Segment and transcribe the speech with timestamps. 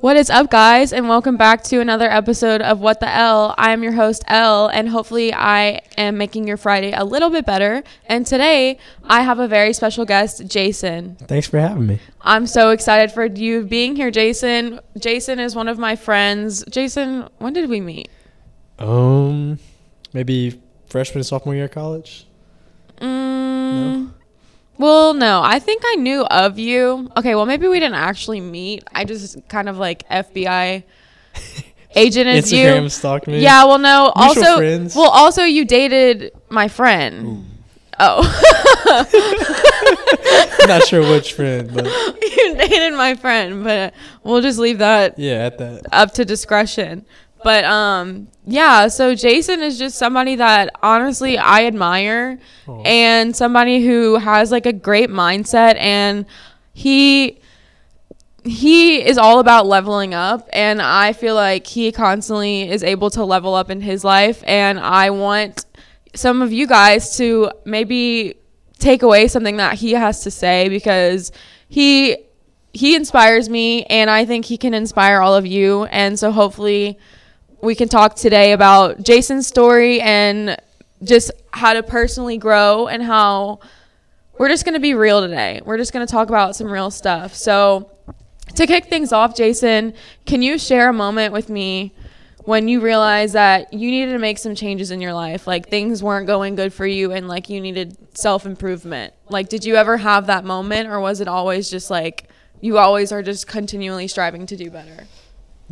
[0.00, 3.54] What is up, guys, and welcome back to another episode of What the Elle.
[3.58, 7.44] I am your host, Elle, and hopefully, I am making your Friday a little bit
[7.44, 7.82] better.
[8.06, 11.16] And today, I have a very special guest, Jason.
[11.16, 12.00] Thanks for having me.
[12.22, 14.80] I'm so excited for you being here, Jason.
[14.98, 16.64] Jason is one of my friends.
[16.70, 18.08] Jason, when did we meet?
[18.78, 19.58] Um,
[20.14, 22.26] maybe freshman, sophomore year of college.
[23.02, 24.12] Mm,
[24.80, 27.10] Well, no, I think I knew of you.
[27.14, 28.82] Okay, well, maybe we didn't actually meet.
[28.94, 30.82] I just kind of like FBI
[31.94, 32.64] agent as you.
[32.64, 33.40] Instagram stalked me.
[33.40, 34.10] Yeah, well, no.
[34.16, 34.96] Mutual also, friends.
[34.96, 37.44] well, also you dated my friend.
[37.98, 38.22] Oh,
[40.66, 41.84] Not sure which friend, but
[42.22, 43.92] you dated my friend, but
[44.24, 45.82] we'll just leave that yeah, at that.
[45.92, 47.04] up to discretion.
[47.42, 48.88] But um, yeah.
[48.88, 52.82] So Jason is just somebody that honestly I admire, Aw.
[52.82, 56.26] and somebody who has like a great mindset, and
[56.72, 57.40] he
[58.44, 63.22] he is all about leveling up and i feel like he constantly is able to
[63.22, 65.66] level up in his life and i want
[66.14, 68.34] some of you guys to maybe
[68.78, 71.32] take away something that he has to say because
[71.68, 72.16] he
[72.72, 76.98] he inspires me and i think he can inspire all of you and so hopefully
[77.62, 80.56] we can talk today about jason's story and
[81.02, 83.60] just how to personally grow and how
[84.40, 85.60] we're just going to be real today.
[85.66, 87.34] We're just going to talk about some real stuff.
[87.34, 87.90] So,
[88.54, 89.92] to kick things off, Jason,
[90.24, 91.94] can you share a moment with me
[92.44, 95.46] when you realized that you needed to make some changes in your life?
[95.46, 99.12] Like things weren't going good for you and like you needed self improvement.
[99.28, 102.28] Like, did you ever have that moment or was it always just like
[102.62, 105.06] you always are just continually striving to do better?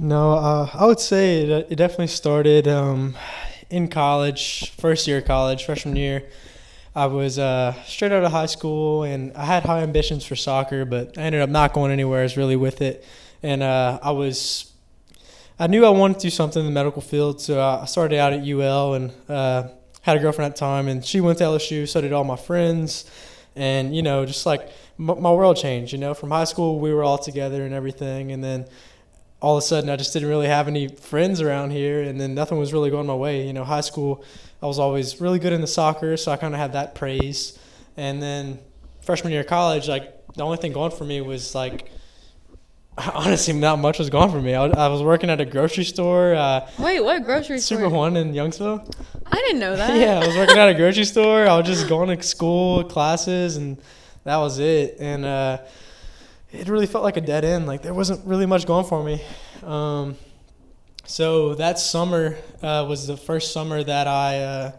[0.00, 3.16] No, uh, I would say it, it definitely started um,
[3.68, 6.22] in college, first year of college, freshman year.
[6.94, 10.84] I was uh, straight out of high school, and I had high ambitions for soccer,
[10.84, 13.04] but I ended up not going anywhere as really with it.
[13.42, 14.72] And uh, I was,
[15.58, 18.32] I knew I wanted to do something in the medical field, so I started out
[18.32, 19.66] at UL and uh,
[20.02, 21.88] had a girlfriend at the time, and she went to LSU.
[21.88, 23.10] So did all my friends,
[23.56, 25.92] and you know, just like my world changed.
[25.92, 28.66] You know, from high school we were all together and everything, and then
[29.40, 32.34] all of a sudden I just didn't really have any friends around here and then
[32.34, 33.46] nothing was really going my way.
[33.46, 34.24] You know, high school
[34.62, 37.56] I was always really good in the soccer, so I kind of had that praise.
[37.96, 38.58] And then
[39.02, 41.88] freshman year of college, like the only thing going for me was like
[43.14, 44.54] honestly not much was going for me.
[44.54, 47.90] I, was- I was working at a grocery store, uh, Wait, what grocery Super store?
[47.90, 48.92] Super One in Youngsville.
[49.26, 49.96] I didn't know that.
[49.96, 51.46] yeah, I was working at a grocery store.
[51.46, 53.78] I was just going to school, classes, and
[54.24, 54.96] that was it.
[54.98, 55.58] And uh,
[56.52, 57.66] it really felt like a dead end.
[57.66, 59.22] Like there wasn't really much going for me.
[59.62, 60.16] Um,
[61.04, 64.72] so that summer uh, was the first summer that I uh,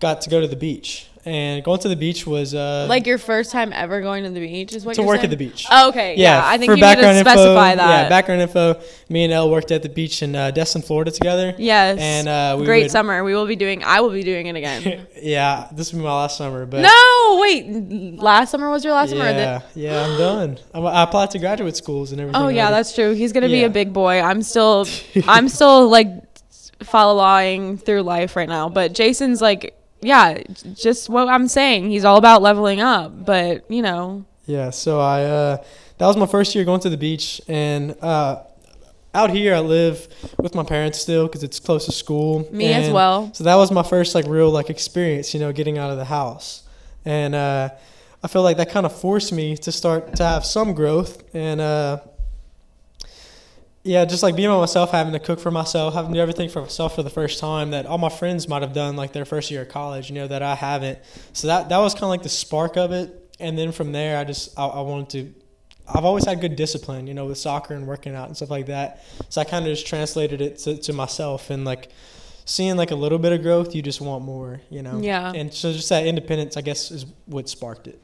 [0.00, 1.06] got to go to the beach.
[1.28, 4.40] And going to the beach was uh, Like your first time ever going to the
[4.40, 5.24] beach is what to work saying?
[5.24, 5.66] at the beach.
[5.70, 6.16] Oh, okay.
[6.16, 8.02] Yeah, I think for you need to background info, specify that.
[8.02, 8.80] Yeah, background info.
[9.10, 11.54] Me and Elle worked at the beach in uh, Destin, Florida together.
[11.58, 11.98] Yes.
[12.00, 13.22] And uh, we Great would, summer.
[13.22, 13.84] We will be doing.
[13.84, 15.06] I will be doing it again.
[15.22, 16.64] yeah, this will be my last summer.
[16.64, 18.18] But no, wait.
[18.18, 19.24] Last summer was your last summer.
[19.24, 20.58] Yeah, yeah, I'm done.
[20.72, 22.40] I'm, I applied to graduate schools and everything.
[22.40, 22.74] oh yeah, already.
[22.76, 23.12] that's true.
[23.12, 24.20] He's gonna be a big boy.
[24.20, 24.86] I'm still.
[25.28, 26.08] I'm still like
[26.82, 28.68] following through life right now.
[28.68, 30.42] But Jason's like, yeah,
[30.74, 31.90] just what I'm saying.
[31.90, 33.24] He's all about leveling up.
[33.24, 34.70] But you know, yeah.
[34.70, 35.64] So I uh,
[35.98, 38.42] that was my first year going to the beach, and uh,
[39.14, 40.08] out here I live
[40.38, 42.48] with my parents still because it's close to school.
[42.52, 43.32] me as well.
[43.34, 46.04] So that was my first like real like experience, you know, getting out of the
[46.04, 46.62] house,
[47.04, 47.70] and uh,
[48.22, 51.60] I feel like that kind of forced me to start to have some growth and.
[51.60, 52.00] Uh,
[53.88, 56.50] yeah, just like being by myself, having to cook for myself, having to do everything
[56.50, 59.24] for myself for the first time that all my friends might have done like their
[59.24, 60.98] first year of college, you know, that I haven't.
[61.32, 64.18] So that that was kind of like the spark of it, and then from there,
[64.18, 65.34] I just I, I wanted to.
[65.90, 68.66] I've always had good discipline, you know, with soccer and working out and stuff like
[68.66, 69.02] that.
[69.30, 71.90] So I kind of just translated it to, to myself and like
[72.44, 75.00] seeing like a little bit of growth, you just want more, you know.
[75.00, 75.32] Yeah.
[75.34, 78.02] And so just that independence, I guess, is what sparked it.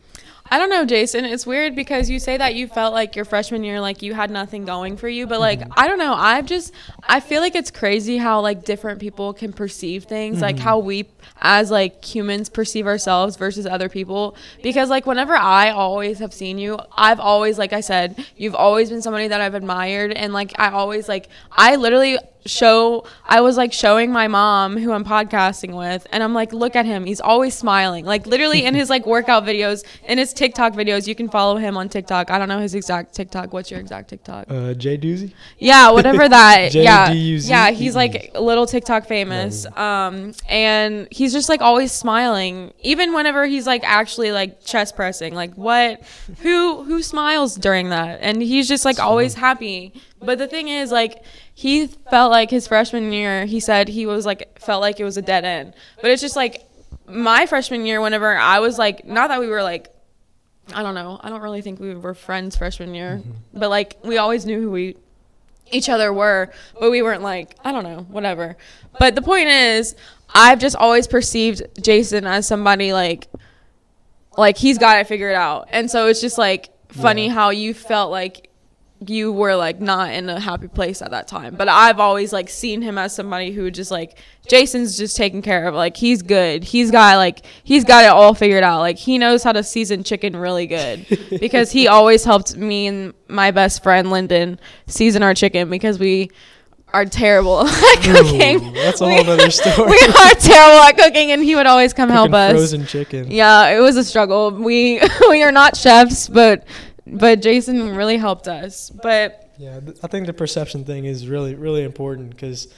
[0.51, 1.25] I don't know, Jason.
[1.25, 4.31] It's weird because you say that you felt like your freshman year, like you had
[4.31, 5.27] nothing going for you.
[5.27, 5.73] But like, mm-hmm.
[5.75, 6.13] I don't know.
[6.13, 6.73] I've just,
[7.03, 10.65] I feel like it's crazy how like different people can perceive things, like mm-hmm.
[10.65, 11.09] how we
[11.41, 14.37] as like humans perceive ourselves versus other people.
[14.63, 18.91] Because like whenever I always have seen you, I've always, like I said, you've always
[18.91, 23.57] been somebody that I've admired, and like I always like, I literally show I was
[23.57, 27.07] like showing my mom who I'm podcasting with and I'm like look at him.
[27.07, 28.05] He's always smiling.
[28.05, 31.77] Like literally in his like workout videos in his TikTok videos you can follow him
[31.77, 32.31] on TikTok.
[32.31, 33.53] I don't know his exact TikTok.
[33.53, 34.47] What's your exact TikTok?
[34.49, 35.33] Uh, Jay Doozy?
[35.59, 37.09] yeah whatever that yeah.
[37.09, 37.51] J-D-U-Z-E.
[37.51, 39.67] yeah he's like a little TikTok famous.
[39.77, 42.73] Um and he's just like always smiling.
[42.83, 46.03] Even whenever he's like actually like chest pressing like what
[46.43, 48.21] who who smiles during that?
[48.21, 49.93] And he's just like always happy.
[50.25, 51.23] But the thing is, like,
[51.55, 55.17] he felt like his freshman year, he said he was like, felt like it was
[55.17, 55.75] a dead end.
[56.03, 56.69] But it's just like
[57.07, 59.89] my freshman year, whenever I was like, not that we were like,
[60.75, 63.59] I don't know, I don't really think we were friends freshman year, mm-hmm.
[63.59, 64.97] but like, we always knew who we
[65.71, 68.57] each other were, but we weren't like, I don't know, whatever.
[68.99, 69.95] But the point is,
[70.35, 73.29] I've just always perceived Jason as somebody like,
[74.37, 75.69] like he's got it figured out.
[75.71, 77.35] And so it's just like funny Yeah.
[77.35, 78.51] how you felt like
[79.09, 81.55] you were like not in a happy place at that time.
[81.57, 84.19] But I've always like seen him as somebody who just like
[84.49, 85.75] Jason's just taken care of.
[85.75, 86.65] Like he's good.
[86.65, 88.81] He's got like he's got it all figured out.
[88.81, 91.07] Like he knows how to season chicken really good
[91.41, 96.31] because he always helped me and my best friend Lyndon season our chicken because we
[96.93, 98.65] are terrible at cooking.
[98.69, 99.91] Ooh, that's a We- whole other story.
[99.91, 102.53] we are terrible at cooking and he would always come help us.
[102.53, 103.31] Frozen chicken.
[103.31, 104.51] Yeah, it was a struggle.
[104.53, 106.65] We we are not chefs, but
[107.07, 108.91] but Jason really helped us.
[108.91, 112.73] But Yeah, I think the perception thing is really, really important because,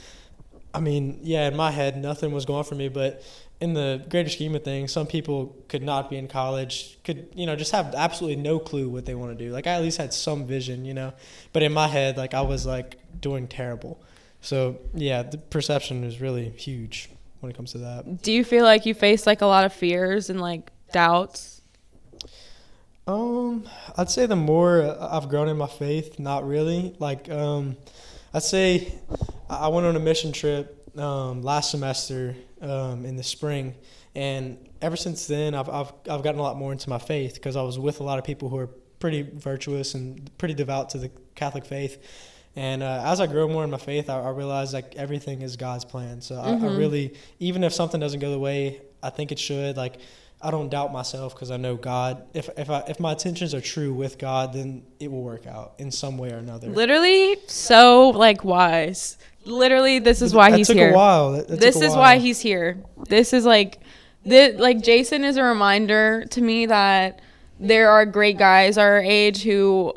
[0.73, 3.23] I mean, yeah, in my head, nothing was going for me, but
[3.59, 7.45] in the greater scheme of things, some people could not be in college, could, you
[7.45, 9.51] know, just have absolutely no clue what they want to do.
[9.51, 11.13] Like, I at least had some vision, you know,
[11.53, 13.99] but in my head, like, I was, like, doing terrible.
[14.41, 17.09] So, yeah, the perception is really huge
[17.39, 18.21] when it comes to that.
[18.21, 21.56] do you feel like you faced like a lot of fears and like doubts?
[23.07, 23.63] Um,
[23.97, 26.93] I'd say the more I've grown in my faith, not really.
[26.99, 27.77] Like, um,
[28.33, 28.93] I'd say
[29.49, 33.75] I went on a mission trip um, last semester um, in the spring,
[34.13, 37.55] and ever since then, I've I've I've gotten a lot more into my faith because
[37.55, 38.67] I was with a lot of people who are
[38.99, 42.03] pretty virtuous and pretty devout to the Catholic faith.
[42.55, 45.55] And uh, as I grow more in my faith, I, I realize like everything is
[45.55, 46.19] God's plan.
[46.21, 46.77] So I, I Mhm.
[46.77, 49.99] really, even if something doesn't go the way I think it should, like
[50.41, 52.23] I don't doubt myself because I know God.
[52.33, 55.73] If if I, if my intentions are true with God, then it will work out
[55.79, 56.67] in some way or another.
[56.69, 59.17] Literally so like wise.
[59.45, 60.91] Literally this is why that he's took here.
[60.91, 61.31] a while.
[61.31, 62.77] That- that this took a is why he's here.
[63.09, 63.79] This is like
[64.23, 67.21] this, like Jason is a reminder to me that
[67.59, 69.93] there are great guys our age who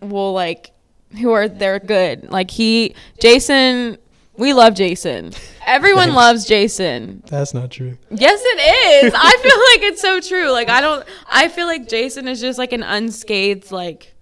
[0.00, 0.72] will like
[1.20, 2.30] who are they're good.
[2.32, 3.98] Like he Jason
[4.36, 5.32] we love Jason.
[5.66, 7.22] Everyone loves Jason.
[7.26, 7.96] That's not true.
[8.10, 9.12] Yes, it is.
[9.16, 10.50] I feel like it's so true.
[10.50, 11.06] Like I don't.
[11.28, 13.72] I feel like Jason is just like an unscathed.
[13.72, 14.14] Like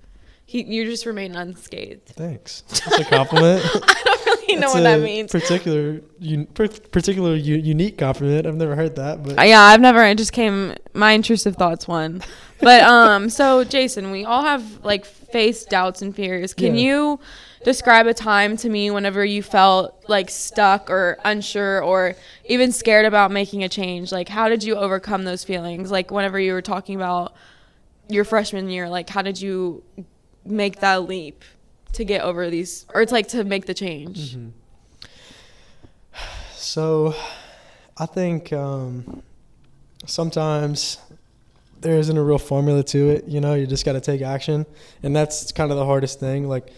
[0.46, 2.06] he, you just remain unscathed.
[2.08, 2.62] Thanks.
[2.68, 3.64] That's a compliment.
[3.74, 5.30] I don't really know what that means.
[5.32, 8.46] Particular, un, particular u, unique compliment.
[8.46, 10.02] I've never heard that, but Uh, yeah, I've never.
[10.04, 10.74] It just came.
[10.94, 12.22] My intrusive thoughts one.
[12.60, 16.54] But um, so Jason, we all have like faced doubts and fears.
[16.54, 16.82] Can Yeah.
[16.82, 17.20] you
[17.64, 22.14] describe a time to me whenever you felt like stuck or unsure or
[22.46, 24.12] even scared about making a change?
[24.12, 25.90] Like, how did you overcome those feelings?
[25.90, 27.34] Like, whenever you were talking about
[28.08, 29.82] your freshman year, like, how did you
[30.44, 31.44] make that leap
[31.94, 34.36] to get over these, or it's like to make the change?
[34.36, 34.50] Mhm.
[36.54, 37.14] So,
[37.98, 39.22] I think um,
[40.06, 40.98] sometimes
[41.80, 43.24] there isn't a real formula to it.
[43.26, 44.64] You know, you just got to take action,
[45.02, 46.48] and that's kind of the hardest thing.
[46.48, 46.68] Like,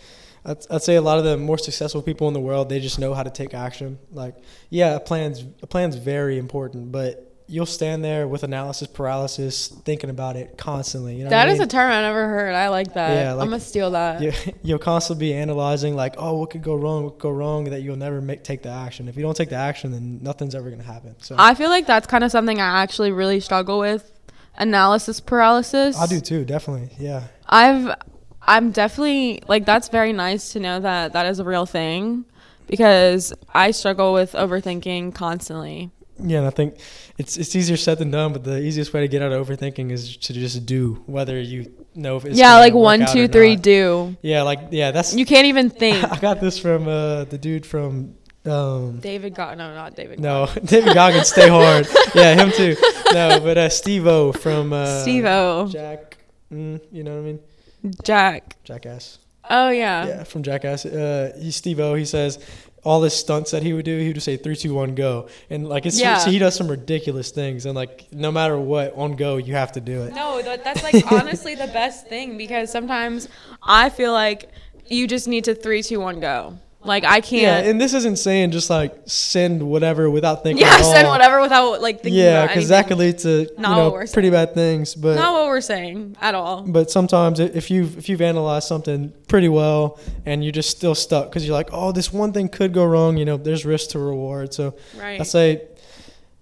[0.45, 2.99] I'd, I'd say a lot of the more successful people in the world, they just
[2.99, 3.99] know how to take action.
[4.13, 4.35] Like,
[4.71, 10.11] yeah, a plan's a plan's very important, but you'll stand there with analysis paralysis, thinking
[10.11, 11.17] about it constantly.
[11.17, 11.63] You know, That what I mean?
[11.63, 12.55] a term I never heard.
[12.55, 13.11] I like that.
[13.11, 14.21] Yeah, like- I'm gonna steal that.
[14.23, 14.33] you,
[14.63, 17.05] you'll constantly be analyzing like, oh, what could go wrong?
[17.05, 17.65] What could go wrong?
[17.65, 19.09] That you'll never make take the action.
[19.09, 21.17] If you don't take the action, then nothing's ever gonna happen.
[21.19, 24.11] So I, I feel like that's kind of something I actually really struggle with.
[24.57, 25.99] Analysis paralysis.
[25.99, 26.91] I do too, definitely.
[26.99, 27.95] Yeah, I've
[28.43, 32.25] I'm definitely like that's very nice to know that that is a real thing
[32.69, 35.91] because I struggle with overthinking constantly.
[36.19, 36.39] Yeah.
[36.39, 36.79] And I think
[37.19, 39.91] it's it's easier said than done, but the easiest way to get out of overthinking
[39.91, 44.17] is to just do, whether you know if it's yeah, like one, two, three, do.
[44.23, 45.15] Yeah, like yeah, that's.
[45.15, 46.05] You can't even think.
[46.05, 48.17] I got this from uh, the dude from.
[48.47, 50.21] Um, David got no, not David.
[50.21, 51.89] no, David Goggins, stay hard.
[52.15, 52.77] Yeah, him too.
[53.13, 55.67] No, but uh, Steve O from uh, Steve O.
[55.69, 56.19] Jack.
[56.53, 57.41] Mm, you know what I mean?
[58.03, 58.63] Jack.
[58.63, 59.19] Jackass.
[59.49, 60.07] Oh yeah.
[60.07, 60.87] Yeah, from Jackass.
[60.87, 61.95] Uh, he's Steve O.
[61.95, 62.39] He says
[62.85, 65.29] all his stunts that he would do, he would just say three, two, one, go,
[65.51, 66.19] and like it's Yeah.
[66.19, 69.73] so he does some ridiculous things, and like no matter what, on go, you have
[69.73, 70.15] to do it.
[70.15, 73.29] No, that, that's like honestly the best thing because sometimes
[73.63, 74.51] I feel like
[74.87, 76.59] you just need to three, two, one, go.
[76.85, 77.43] Like I can't.
[77.65, 80.65] Yeah, and this isn't saying just like send whatever without thinking.
[80.67, 83.85] Yeah, send whatever without like thinking Yeah, because that could lead to you Not know
[83.85, 84.95] what we're pretty bad things.
[84.95, 86.63] But Not what we're saying at all.
[86.63, 91.31] but sometimes if you've if you've analyzed something pretty well and you're just still stuck
[91.31, 93.17] because you're like, oh, this one thing could go wrong.
[93.17, 94.53] You know, there's risk to reward.
[94.53, 95.21] So Right.
[95.21, 95.63] I say,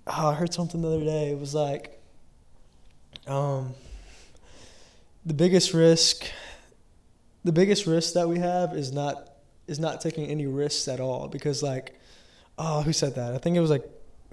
[0.09, 1.31] oh, I heard something the other day.
[1.31, 2.01] It was like,
[3.29, 3.75] um,
[5.25, 6.27] the biggest risk,
[7.45, 9.29] the biggest risk that we have is not
[9.73, 11.99] is not taking any risks at all because like,
[12.59, 13.35] oh, who said that?
[13.35, 13.85] I think it was like,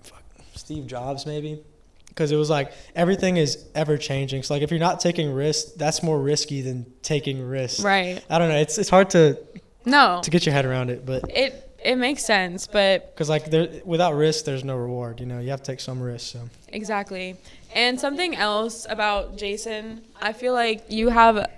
[0.03, 0.21] fuck,
[0.53, 1.63] Steve Jobs maybe.
[2.09, 4.43] Because it was like everything is ever changing.
[4.43, 7.79] So like if you're not taking risks, that's more risky than taking risks.
[7.81, 8.23] Right.
[8.29, 8.57] I don't know.
[8.57, 9.39] It's it's hard to
[9.85, 10.19] No.
[10.23, 13.69] to get your head around it, but It it makes sense, but because like there,
[13.85, 15.21] without risk, there's no reward.
[15.21, 16.33] You know, you have to take some risk.
[16.33, 17.37] So Exactly.
[17.73, 21.49] And something else about Jason, I feel like you have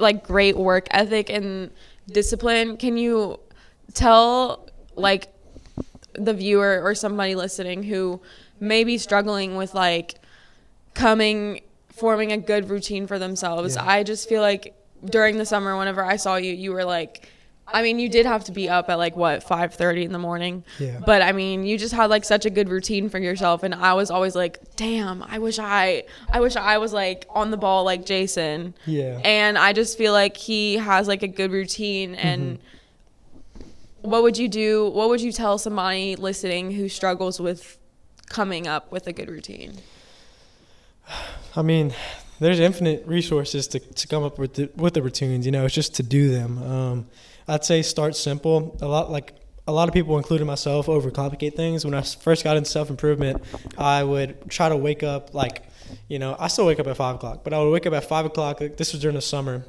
[0.00, 1.70] like great work ethic and
[2.10, 2.76] discipline.
[2.76, 3.40] Can you
[3.94, 5.28] tell like
[6.14, 8.20] the viewer or somebody listening who
[8.60, 10.14] may be struggling with like
[10.94, 13.76] coming forming a good routine for themselves?
[13.76, 13.88] Yeah.
[13.88, 17.28] I just feel like during the summer whenever I saw you, you were like
[17.66, 20.64] I mean, you did have to be up at like what 5:30 in the morning.
[20.78, 21.00] Yeah.
[21.04, 23.94] But I mean, you just had like such a good routine for yourself and I
[23.94, 27.84] was always like, "Damn, I wish I I wish I was like on the ball
[27.84, 29.20] like Jason." yeah.
[29.24, 32.58] And I just feel like he has like a good routine and
[34.04, 34.90] what would you do?
[34.90, 37.78] What would you tell somebody listening who struggles with
[38.28, 39.78] coming up with a good routine?
[41.56, 41.94] I mean,
[42.38, 45.46] there's infinite resources to, to come up with the, with the routines.
[45.46, 46.62] You know, it's just to do them.
[46.62, 47.06] Um,
[47.46, 48.76] I'd say start simple.
[48.80, 49.34] A lot like
[49.66, 51.84] a lot of people, including myself, overcomplicate things.
[51.84, 53.42] When I first got into self improvement,
[53.78, 55.64] I would try to wake up like,
[56.08, 58.04] you know, I still wake up at five o'clock, but I would wake up at
[58.04, 58.60] five o'clock.
[58.60, 59.64] Like, this was during the summer,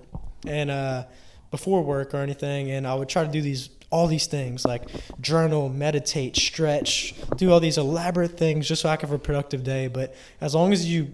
[0.45, 1.05] and uh,
[1.51, 4.89] before work or anything, and I would try to do these all these things like
[5.21, 9.63] journal, meditate, stretch, do all these elaborate things just so I could have a productive
[9.63, 9.87] day.
[9.87, 11.13] But as long as you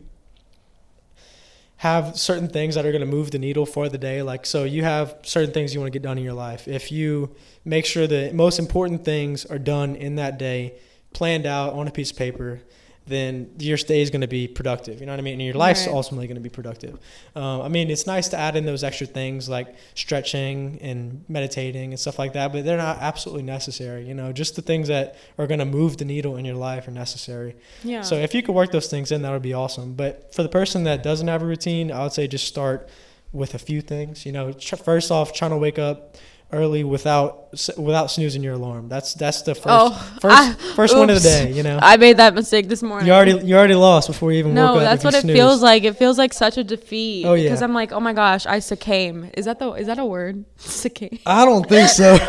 [1.82, 4.22] have certain things that are going to move the needle for the day.
[4.22, 6.68] Like, so you have certain things you want to get done in your life.
[6.68, 7.36] If you
[7.66, 10.76] make sure the most important things are done in that day,
[11.12, 12.62] planned out on a piece of paper,
[13.08, 15.00] then your day is going to be productive.
[15.00, 15.34] You know what I mean?
[15.34, 15.96] And your life's Right.
[15.96, 17.00] ultimately going to be productive.
[17.36, 21.92] Um, I mean, it's nice to add in those extra things like stretching and meditating
[21.94, 24.08] and stuff like that, but they're not absolutely necessary.
[24.08, 26.88] You know, just the things that are going to move the needle in your life
[26.88, 27.56] are necessary.
[27.84, 28.02] Yeah.
[28.02, 29.94] So if you could work those things in, that would be awesome.
[29.94, 32.88] But for the person that doesn't have a routine, I would say just start
[33.34, 34.26] with a few things.
[34.26, 36.18] You know, tr- first off, trying to wake up
[36.54, 37.38] early without
[37.78, 38.88] without snoozing your alarm.
[38.90, 39.90] That's that's the first Oh,
[40.22, 41.52] first I- first one of the day.
[41.52, 43.08] You know, I made that mistake this morning.
[43.08, 44.84] you already you already lost before you even No, woke up.
[44.84, 45.38] that's what it snoozed.
[45.38, 45.84] feels like.
[45.84, 47.26] It feels like such a defeat.
[47.26, 47.44] Oh, yeah.
[47.50, 49.30] Because I'm like, oh my gosh, I succumb.
[49.36, 50.46] Is that the is that a word?
[50.58, 51.20] Succumb.
[51.26, 52.18] I don't think so.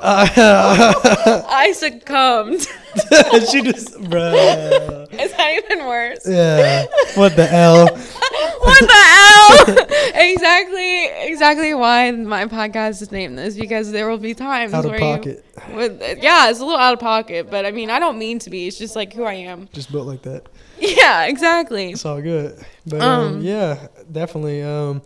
[0.00, 2.60] Uh, I succumbed.
[3.50, 5.12] she just, bruh.
[5.20, 6.26] is that even worse?
[6.26, 6.86] Yeah.
[7.14, 7.86] What the hell?
[7.88, 10.12] what the hell?
[10.14, 14.92] exactly, exactly why my podcast is named this because there will be times Out of
[14.92, 15.44] where pocket.
[15.68, 18.38] you, with, yeah, it's a little out of pocket, but I mean, I don't mean
[18.40, 18.68] to be.
[18.68, 19.68] It's just like who I am.
[19.72, 20.46] Just built like that.
[20.78, 21.90] Yeah, exactly.
[21.90, 22.56] It's all good.
[22.86, 24.62] But um, Um, yeah, definitely.
[24.62, 25.02] Um,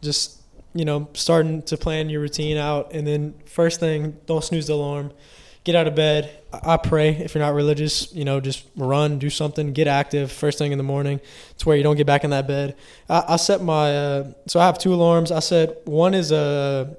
[0.00, 0.41] just
[0.74, 4.74] you know, starting to plan your routine out, and then first thing, don't snooze the
[4.74, 5.12] alarm.
[5.64, 6.42] Get out of bed.
[6.52, 10.58] I pray if you're not religious, you know, just run, do something, get active first
[10.58, 11.20] thing in the morning.
[11.50, 12.74] It's where you don't get back in that bed.
[13.08, 15.30] I, I set my uh, so I have two alarms.
[15.30, 16.96] I said one is a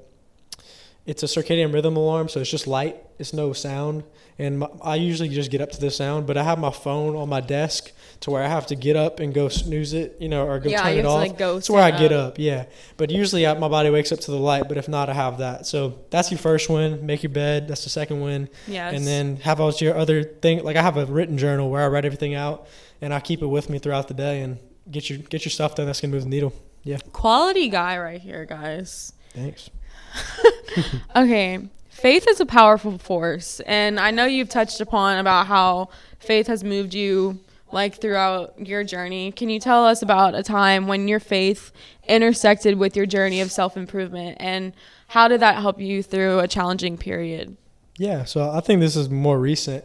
[1.06, 2.96] it's a circadian rhythm alarm, so it's just light.
[3.18, 4.04] It's no sound,
[4.38, 6.26] and my, I usually just get up to the sound.
[6.26, 9.20] But I have my phone on my desk to where I have to get up
[9.20, 11.18] and go snooze it, you know, or go Yeah, turn it off.
[11.18, 12.32] like, go That's where I get up.
[12.32, 12.64] up, yeah.
[12.96, 14.66] But usually I, my body wakes up to the light.
[14.66, 15.66] But if not, I have that.
[15.66, 17.04] So that's your first win.
[17.04, 17.68] Make your bed.
[17.68, 18.48] That's the second win.
[18.66, 18.94] Yes.
[18.94, 20.64] And then have all your other thing.
[20.64, 22.66] Like I have a written journal where I write everything out,
[23.02, 24.58] and I keep it with me throughout the day and
[24.90, 25.86] get your get your stuff done.
[25.86, 26.52] That's gonna move the needle.
[26.82, 26.98] Yeah.
[27.12, 29.12] quality guy right here, guys.
[29.34, 29.70] Thanks.
[31.16, 31.68] Okay.
[31.90, 36.62] Faith is a powerful force, and I know you've touched upon about how faith has
[36.62, 37.38] moved you
[37.72, 39.32] like throughout your journey.
[39.32, 41.72] Can you tell us about a time when your faith
[42.06, 44.72] intersected with your journey of self-improvement and
[45.08, 47.56] how did that help you through a challenging period?
[47.96, 48.24] Yeah.
[48.24, 49.84] So I think this is more recent.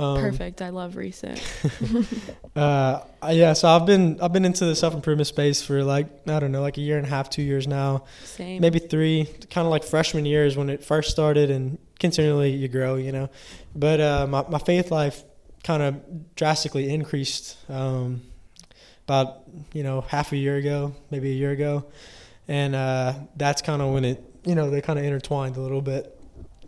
[0.00, 0.62] Um, Perfect.
[0.62, 1.40] I love recent.
[2.56, 3.52] Uh, yeah.
[3.52, 6.62] So I've been I've been into the self improvement space for like I don't know
[6.62, 8.04] like a year and a half, two years now.
[8.24, 8.60] Same.
[8.60, 12.96] maybe three, kind of like freshman years when it first started, and continually you grow,
[12.96, 13.30] you know.
[13.76, 15.22] But uh, my my faith life
[15.62, 18.22] kind of drastically increased um,
[19.04, 19.42] about
[19.72, 21.86] you know half a year ago, maybe a year ago,
[22.48, 25.82] and uh, that's kind of when it you know they kind of intertwined a little
[25.82, 26.19] bit.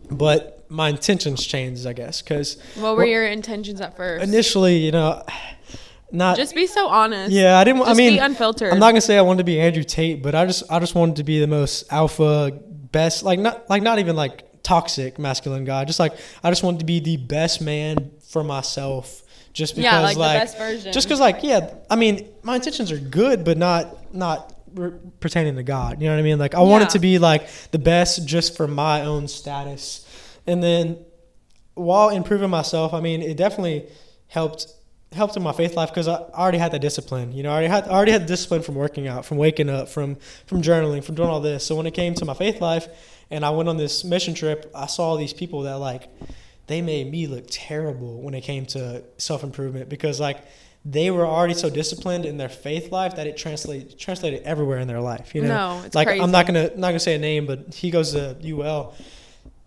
[0.09, 4.23] But my intentions changed, I guess, because What were Well, your intentions at first?
[4.23, 5.23] initially, you know,
[6.11, 7.31] not Just be so honest.
[7.31, 7.79] yeah, I didn't.
[7.79, 8.71] Just I mean, be unfiltered.
[8.71, 10.95] I'm not gonna say I wanted to be Andrew Tate, but I just I just
[10.95, 12.51] wanted to be the most alpha,
[12.91, 15.85] best, like not like not even like toxic masculine guy.
[15.85, 19.21] Just like I just wanted to be the best man for myself.
[19.53, 20.93] Just because yeah, like, like, the best version.
[20.93, 25.55] just because like yeah, I mean my intentions are good, but not not re- pertaining
[25.55, 26.01] to God.
[26.01, 26.39] You know what I mean?
[26.39, 26.89] Like I wanted Yeah.
[26.89, 30.05] to be like the best just for my own status.
[30.47, 30.97] And then
[31.75, 33.85] while improving myself, I mean, it definitely
[34.27, 34.67] helped
[35.13, 37.33] helped in my faith life because I already had that discipline.
[37.33, 39.89] You know, I already had I already had discipline from working out, from waking up,
[39.89, 41.65] from from journaling, from doing all this.
[41.65, 42.87] So when it came to my faith life,
[43.29, 46.09] and I went on this mission trip, I saw these people that like
[46.67, 50.39] they made me look terrible when it came to self improvement because like
[50.85, 54.87] they were already so disciplined in their faith life that it translated translated everywhere in
[54.87, 55.33] their life.
[55.33, 56.21] You know, No, it's like crazy.
[56.21, 58.93] I'm not gonna not gonna say a name, but he goes to UL,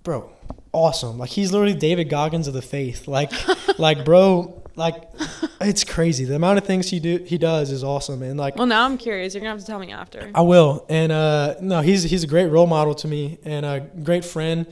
[0.03, 0.31] bro.
[0.73, 3.09] Awesome, like he's literally David Goggins of the faith.
[3.09, 3.33] Like,
[3.79, 5.09] like bro, like
[5.63, 6.27] it's crazy.
[6.27, 8.99] The amount of things he do he does is awesome, and like Well, now I'm
[8.99, 9.33] curious.
[9.33, 10.31] You're gonna have to tell me after.
[10.35, 10.85] I will.
[10.91, 14.67] And uh, no, he's he's a great role model to me and a great friend.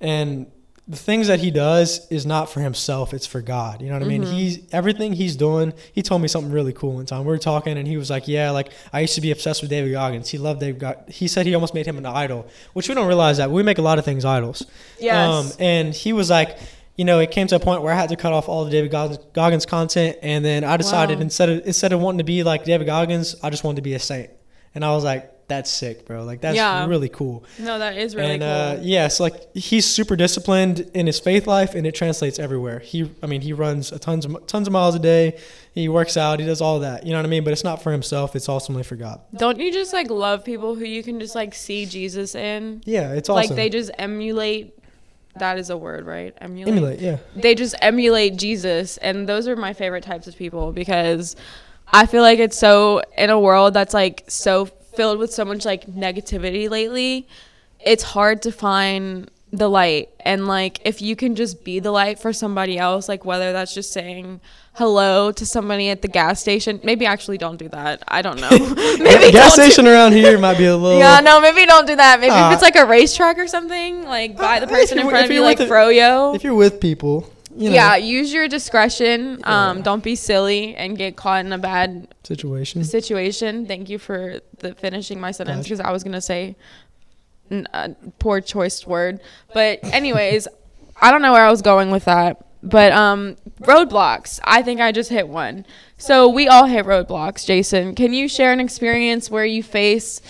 [0.00, 0.46] And
[0.90, 3.80] the things that he does is not for himself; it's for God.
[3.80, 4.24] You know what I mean?
[4.24, 4.32] Mhm.
[4.32, 5.72] He's everything he's doing.
[5.92, 7.20] He told me something really cool one time.
[7.20, 9.70] We were talking, and he was like, "Yeah, like I used to be obsessed with
[9.70, 10.28] David Goggins.
[10.30, 10.80] He loved David.
[10.80, 13.62] Gog- he said he almost made him an idol, which we don't realize that we
[13.62, 14.66] make a lot of things idols.
[14.98, 15.28] Yes.
[15.30, 16.58] Um, and he was like,
[16.96, 18.70] you know, it came to a point where I had to cut off all the
[18.70, 21.22] David Goggins, Goggins content, and then I decided Wow.
[21.22, 23.94] instead of instead of wanting to be like David Goggins, I just wanted to be
[23.94, 24.30] a saint.
[24.74, 26.24] And I was like, that's sick, bro.
[26.24, 26.86] Like that's Yeah.
[26.86, 27.44] really cool.
[27.58, 28.50] no, that is really and cool.
[28.50, 32.78] uh, yeah, so like he's super disciplined in his faith life, and it translates everywhere.
[32.78, 35.38] He, I mean, he runs a tons of tons of miles a day.
[35.74, 36.40] He works out.
[36.40, 37.04] He does all that.
[37.04, 37.44] You know what I mean?
[37.44, 38.34] But it's not for himself.
[38.34, 39.20] It's ultimately for God.
[39.36, 42.82] Don't you just like love people who you can just like see Jesus in?
[42.86, 43.50] Yeah, it's awesome.
[43.50, 44.74] Like they just emulate.
[45.36, 46.34] That is a word, right?
[46.40, 46.68] Emulate.
[46.74, 47.00] emulate.
[47.00, 47.18] Yeah.
[47.36, 51.36] They just emulate Jesus, and those are my favorite types of people because
[51.92, 55.64] I feel like it's so in a world that's like so filled with so much
[55.64, 57.26] like negativity lately.
[57.84, 62.18] It's hard to find the light, and like if you can just be the light
[62.20, 64.40] for somebody else, like whether that's just saying
[64.74, 66.78] hello to somebody at the gas station.
[66.84, 68.02] Maybe actually don't do that.
[68.06, 68.48] I don't know.
[68.98, 70.98] maybe gas don't do- station around here might be a little.
[71.00, 72.20] yeah, no, maybe don't do that.
[72.20, 72.48] Maybe Ah.
[72.50, 75.24] if it's like a racetrack or something, like buy the Uh, person if in front
[75.24, 76.34] of you, like froyo.
[76.36, 77.28] If you're with people,
[77.60, 79.40] you know, Yeah, use your discretion.
[79.44, 82.82] Um, don't be silly and get caught in a bad situation.
[82.84, 83.66] situation.
[83.66, 86.56] Thank you for the finishing my sentence because I was gonna say
[87.50, 89.20] a poor choice word.
[89.52, 90.48] But anyways,
[91.00, 92.44] I don't know where I was going with that.
[92.62, 94.38] But um, roadblocks.
[94.44, 95.64] I think I just hit one.
[95.96, 97.46] So we all hit roadblocks.
[97.46, 100.20] Jason, can you share an experience where you face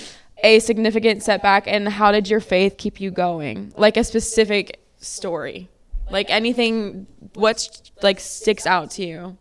[0.43, 3.73] a significant setback and how did your faith keep you going?
[3.77, 5.69] Like a specific story,
[6.11, 7.07] like anything.
[7.35, 9.39] What's like sticks out to you?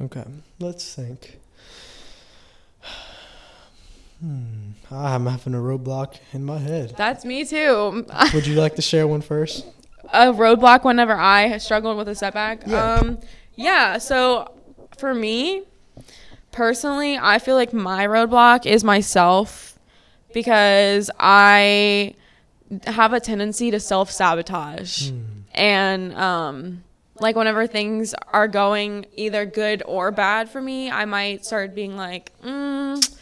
[0.00, 0.24] Okay,
[0.58, 1.38] let's think.
[4.20, 6.94] Hmm, I'm having a roadblock in my head.
[6.96, 8.06] That's me too.
[8.34, 9.66] Would you like to share one first?
[10.12, 12.62] a roadblock whenever I struggled with a setback.
[12.66, 12.94] Yeah.
[12.94, 13.18] Um,
[13.54, 13.98] yeah.
[13.98, 14.52] So
[14.96, 15.62] for me,
[16.52, 19.78] personally, I feel like my roadblock is myself
[20.32, 22.14] because I
[22.86, 25.10] have a tendency to self sabotage.
[25.52, 26.84] And, um,
[27.20, 31.96] like whenever things are going either good or bad for me, I might start being
[31.96, 33.16] like, mm,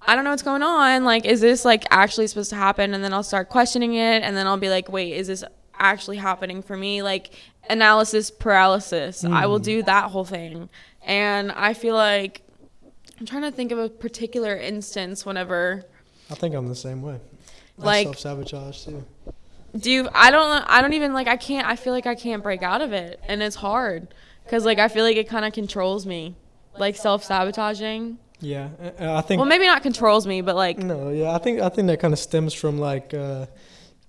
[0.00, 1.04] I don't know what's going on.
[1.04, 2.94] Like, is this like actually supposed to happen?
[2.94, 5.44] And then I'll start questioning it, and then I'll be like, wait, is this
[5.78, 7.02] actually happening for me?
[7.02, 7.30] Like
[7.70, 9.24] analysis paralysis.
[9.24, 10.68] I will do that whole thing,
[11.02, 12.42] and I feel like
[13.20, 15.84] I'm trying to think of a particular instance whenever
[16.30, 17.20] I think I'm the same way.
[17.80, 19.04] I Like- self sabotage too.
[19.76, 22.42] Do you, I don't I don't even like I can't I feel like I can't
[22.42, 24.08] break out of it, and it's hard
[24.44, 26.34] because like I feel like it kind of controls me,
[26.78, 28.18] like self sabotaging.
[28.40, 28.68] Yeah,
[29.00, 29.38] uh, I think.
[29.38, 32.12] Well, maybe not controls me, but like no, yeah, I think I think that kind
[32.12, 33.46] of stems from like uh,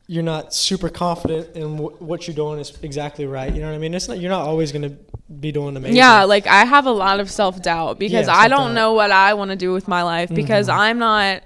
[0.08, 3.54] you're not super confident in w- what you're doing is exactly right.
[3.54, 3.94] You know what I mean?
[3.94, 4.98] It's not you're not always gonna
[5.40, 5.96] be doing amazing.
[5.98, 9.12] Yeah, like I have a lot of self doubt because Yeah, I don't know what
[9.12, 10.78] I want to do with my life because Mhm.
[10.78, 11.44] I'm not.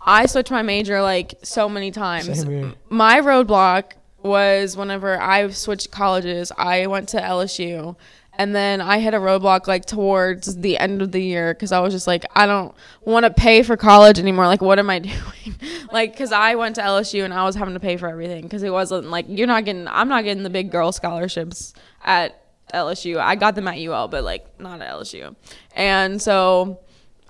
[0.00, 2.44] I switched my major like so many times.
[2.88, 6.50] My roadblock was whenever I switched colleges.
[6.56, 7.96] I went to LSU,
[8.34, 11.80] and then I hit a roadblock like towards the end of the year because I
[11.80, 14.46] was just like, I don't want to pay for college anymore.
[14.46, 15.56] Like, what am I doing?
[15.92, 18.62] like, because I went to LSU and I was having to pay for everything because
[18.62, 19.88] it wasn't like you're not getting.
[19.88, 22.40] I'm not getting the big girl scholarships at
[22.72, 23.18] LSU.
[23.18, 25.34] I got them at UL, but like not at LSU.
[25.74, 26.80] And so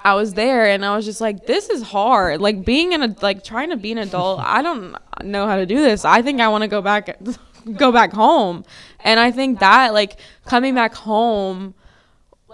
[0.05, 2.41] I was there and I was just like, this is hard.
[2.41, 5.67] Like being in a like trying to be an adult, I don't know how to
[5.67, 6.05] do this.
[6.05, 7.19] I think I want to go back
[7.77, 8.65] go back home.
[9.01, 11.75] And I think that like coming back home,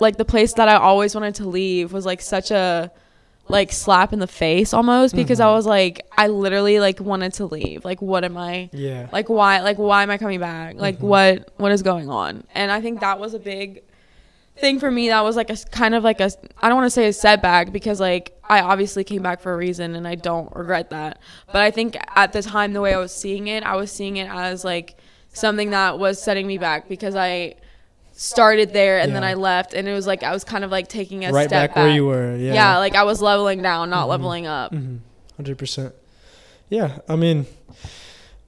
[0.01, 2.91] like the place that I always wanted to leave was like such a
[3.47, 5.55] like slap in the face almost because I mm-hmm.
[5.55, 7.85] was like I literally like wanted to leave.
[7.85, 9.09] Like what am I Yeah.
[9.13, 11.07] like why like why am i coming back like mm-hmm.
[11.07, 13.83] what what is going on and i think that was a big
[14.57, 16.31] thing for me that was like a kind of like a
[16.63, 19.57] I don't want to say a setback because like I obviously came back for a
[19.57, 21.19] reason and I don't regret that.
[21.47, 24.17] But I think at the time the way I was seeing it, I was seeing
[24.17, 24.97] it as like
[25.33, 27.57] something that was setting me back because I
[28.13, 30.87] started there and then I left and it was like I was kind of like
[30.87, 32.37] taking a right step back, where you were.
[32.37, 32.55] Yeah.
[32.55, 32.79] Yeah.
[32.79, 34.11] like I was leveling down, not Mhm.
[34.11, 34.73] leveling up.
[34.73, 34.97] Mm-hmm.
[35.37, 35.93] Hundred percent.
[36.71, 37.47] Yeah, I mean,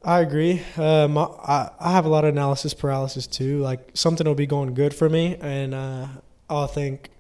[0.05, 0.63] I agree.
[0.77, 3.59] My, I I have a lot of analysis paralysis too.
[3.61, 6.07] Like something will be going good for me, and uh,
[6.49, 7.11] I'll think,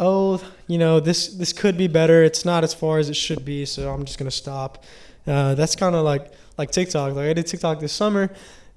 [0.00, 2.24] oh, you know, this this could be better.
[2.24, 4.82] It's not as far as it should be, so I'm just gonna stop.
[5.26, 7.14] Uh, that's kind of like like TikTok.
[7.14, 8.30] Like I did TikTok this summer,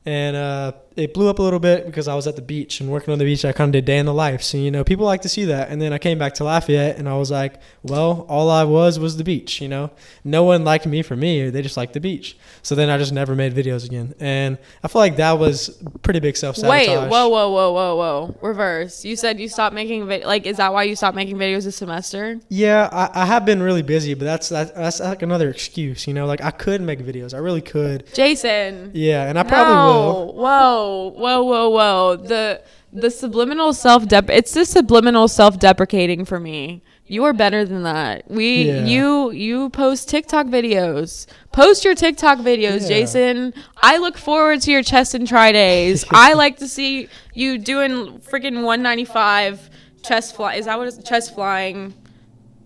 [0.06, 2.90] and uh, it blew up a little bit because I was at the beach and
[2.90, 3.44] working on the beach.
[3.44, 5.46] I kind of did day in the life, so you know, people like to see
[5.46, 5.70] that.
[5.70, 8.98] And then I came back to Lafayette, and I was like, well, all I was
[8.98, 9.62] was the beach.
[9.62, 9.92] You know,
[10.24, 11.50] no one liked me for me.
[11.50, 12.38] They just liked the beach.
[12.62, 14.16] So then I just never made videos again.
[14.20, 16.88] And I feel like that was pretty big self sabotage.
[16.88, 18.38] Wait, whoa, whoa, whoa, whoa, whoa.
[18.42, 19.04] Reverse.
[19.04, 21.76] You said you stopped making vid- like is that why you stopped making videos this
[21.76, 22.40] semester?
[22.50, 26.08] Yeah, I, I have been really busy, but that's that, that's like another excuse.
[26.08, 27.34] You know, like I could make videos.
[27.34, 28.06] I really could.
[28.14, 28.92] Jason.
[28.94, 30.34] Yeah, and I probably will.
[30.38, 30.85] no.
[30.86, 32.16] Whoa, whoa, whoa, whoa.
[32.18, 32.62] The
[32.94, 36.82] the subliminal self dep it's the subliminal self deprecating for me.
[37.08, 38.30] You are better than that.
[38.32, 38.86] We Yeah.
[38.86, 41.28] you you post TikTok videos.
[41.52, 42.88] Post your TikTok videos, Yeah.
[42.88, 43.54] Jason.
[43.82, 46.06] I look forward to your chest and try days.
[46.12, 49.70] I like to see you doing freaking 195
[50.04, 50.56] chest fly.
[50.56, 51.94] Is that what it's chest flying?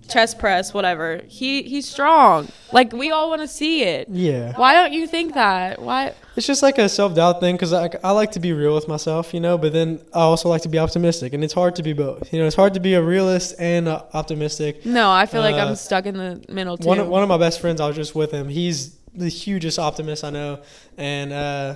[0.09, 1.21] Chest press, whatever.
[1.27, 2.47] He he's strong.
[2.71, 4.07] Like we all want to see it.
[4.09, 4.53] Yeah.
[4.55, 5.81] Why don't you think that?
[5.81, 6.13] Why?
[6.35, 8.87] It's just like a self doubt thing because I, I like to be real with
[8.87, 11.83] myself, you know, but then I also like to be optimistic, and it's hard to
[11.83, 12.31] be both.
[12.33, 14.85] You know, it's hard to be a realist and uh, optimistic.
[14.85, 16.87] No, I feel like Uh, I'm stuck in the middle too.
[16.87, 18.47] One of, one of my best friends, I was just with him.
[18.49, 20.59] He's the hugest optimist I know,
[20.97, 21.75] and uh,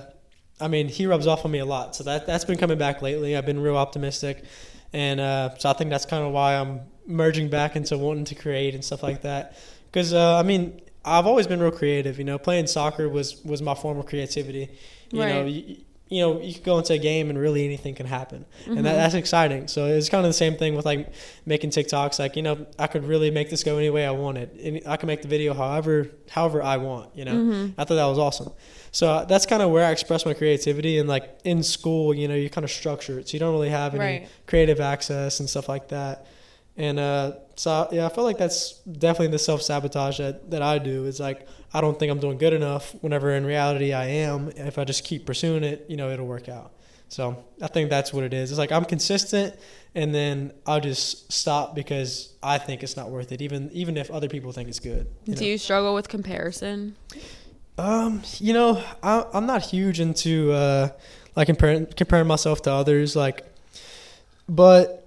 [0.60, 1.94] I mean, he rubs off on me a lot.
[1.96, 3.36] So that that's been coming back lately.
[3.36, 4.44] I've been real optimistic,
[4.92, 8.34] and uh, so I think that's kind of why I'm merging back into wanting to
[8.34, 9.56] create and stuff like that.
[9.90, 12.18] Because uh, I mean, I've always been real creative.
[12.18, 14.70] You know, playing soccer was was my form of creativity.
[15.10, 15.46] You know, Right.
[15.52, 15.76] you,
[16.08, 18.82] you know, you could go into a game and really anything can happen, and that,
[18.94, 18.96] Mhm.
[18.96, 19.68] that's exciting.
[19.68, 21.08] So it's kind of the same thing with like
[21.46, 22.18] making TikToks.
[22.18, 24.96] Like you know, I could really make this go any way I wanted, and I
[24.96, 27.10] can make the video however however I want.
[27.16, 27.74] You know, Mhm.
[27.78, 28.52] I thought that was awesome.
[28.92, 30.98] So uh, that's kind of where I express my creativity.
[30.98, 33.70] And like in school, you know, you kind of structure it, so you don't really
[33.70, 34.28] have any Right.
[34.46, 36.26] creative access and stuff like that.
[36.76, 40.78] And uh, so yeah, I feel like that's definitely the self sabotage that, that I
[40.78, 41.06] do.
[41.06, 42.94] Is like I don't think I'm doing good enough.
[43.00, 44.50] Whenever in reality I am.
[44.56, 46.72] If I just keep pursuing it, you know, it'll work out.
[47.08, 48.50] So I think that's what it is.
[48.50, 49.54] It's like I'm consistent,
[49.94, 54.10] and then I'll just stop because I think it's not worth it, even even if
[54.10, 55.06] other people think it's good.
[55.26, 55.46] you Do know?
[55.46, 56.96] you struggle with comparison?
[57.78, 60.88] Um, you know, I, I'm not huge into uh,
[61.36, 63.14] like comparing comparing myself to others.
[63.14, 63.44] Like,
[64.48, 65.03] but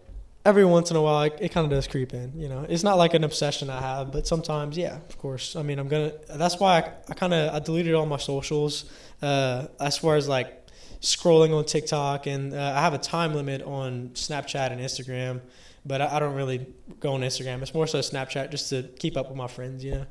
[0.48, 2.32] every once in a while, it, kind of does creep in.
[2.40, 5.58] You know, it's not like an obsession I have, but sometimes, yeah, of course.
[5.58, 6.14] I mean, I'm gonna.
[6.30, 8.86] That's why I, I kind of I deleted all my socials.
[9.22, 10.66] Uh, as far as like
[11.02, 15.42] scrolling on TikTok, and uh, I have a time limit on Snapchat and Instagram.
[15.86, 16.66] But I, I don't really
[17.02, 17.62] go on Instagram.
[17.62, 19.84] It's more so Snapchat just to keep up with my friends.
[19.84, 20.06] You know.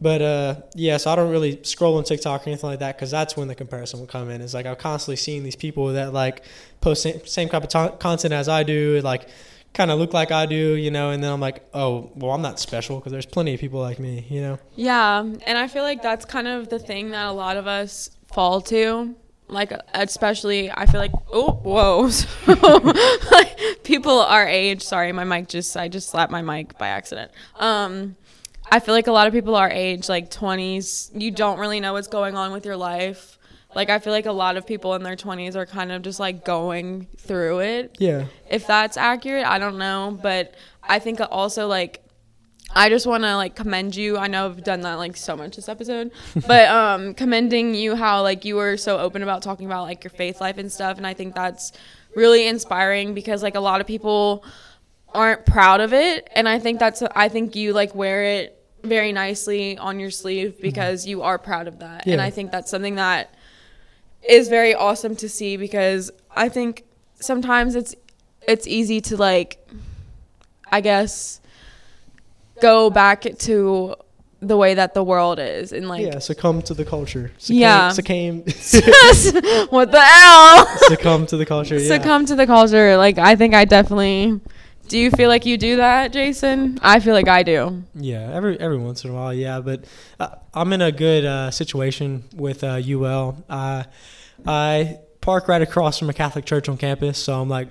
[0.00, 3.10] But uh, yeah, so I don't really scroll on TikTok or anything like that because
[3.10, 4.40] that's when the comparison will come in.
[4.40, 6.44] It's like I'm constantly seeing these people that like
[6.80, 9.28] post same, same type of to- content as I do, like
[9.74, 11.10] kind of look like I do, you know.
[11.10, 13.98] And then I'm like, oh, well, I'm not special because there's plenty of people like
[13.98, 14.58] me, you know.
[14.74, 18.10] Yeah, and I feel like that's kind of the thing that a lot of us
[18.32, 19.14] fall to.
[19.48, 22.08] Like especially, I feel like oh whoa,
[23.30, 24.82] like, people our age.
[24.82, 27.32] Sorry, my mic just I just slapped my mic by accident.
[27.56, 28.16] Um,
[28.70, 31.92] I feel like a lot of people our age, like twenties, you don't really know
[31.92, 33.38] what's going on with your life.
[33.74, 36.20] Like I feel like a lot of people in their twenties are kind of just
[36.20, 37.96] like going through it.
[37.98, 38.26] Yeah.
[38.50, 42.02] if that's accurate i don't know but i think also like
[42.74, 45.56] i just want to like commend you i know i've done that like so much
[45.56, 46.10] this episode
[46.46, 50.10] but um commending you how like you were so open about talking about like your
[50.10, 51.72] faith life and stuff and i think that's
[52.14, 54.44] really inspiring because like a lot of people
[55.14, 59.12] aren't proud of it and i think that's i think you like wear it very
[59.12, 62.96] nicely on your sleeve because you are proud of that and i think that's something
[62.96, 63.32] that
[64.28, 67.94] is very awesome to see because i think sometimes it's
[68.46, 69.58] it's easy to like
[70.70, 71.40] i guess
[72.60, 73.94] go back to
[74.40, 77.30] the way that the world is and like yeah, succumb to the culture.
[77.38, 77.88] Succumb, Yeah.
[77.90, 78.38] Succumb,
[79.70, 81.78] what the hell succumb to the culture.
[81.78, 81.86] Yeah.
[81.96, 84.40] succumb to the culture like i think i definitely
[84.92, 88.58] do you feel like you do that jason i feel like i do Yeah, every
[88.60, 89.60] every once in a while, yeah.
[89.60, 89.84] But
[90.18, 93.44] uh, I'm in a good uh, situation with uh, UL.
[93.48, 93.86] I
[94.46, 97.68] I park right across from a Catholic church on campus, so I'm like,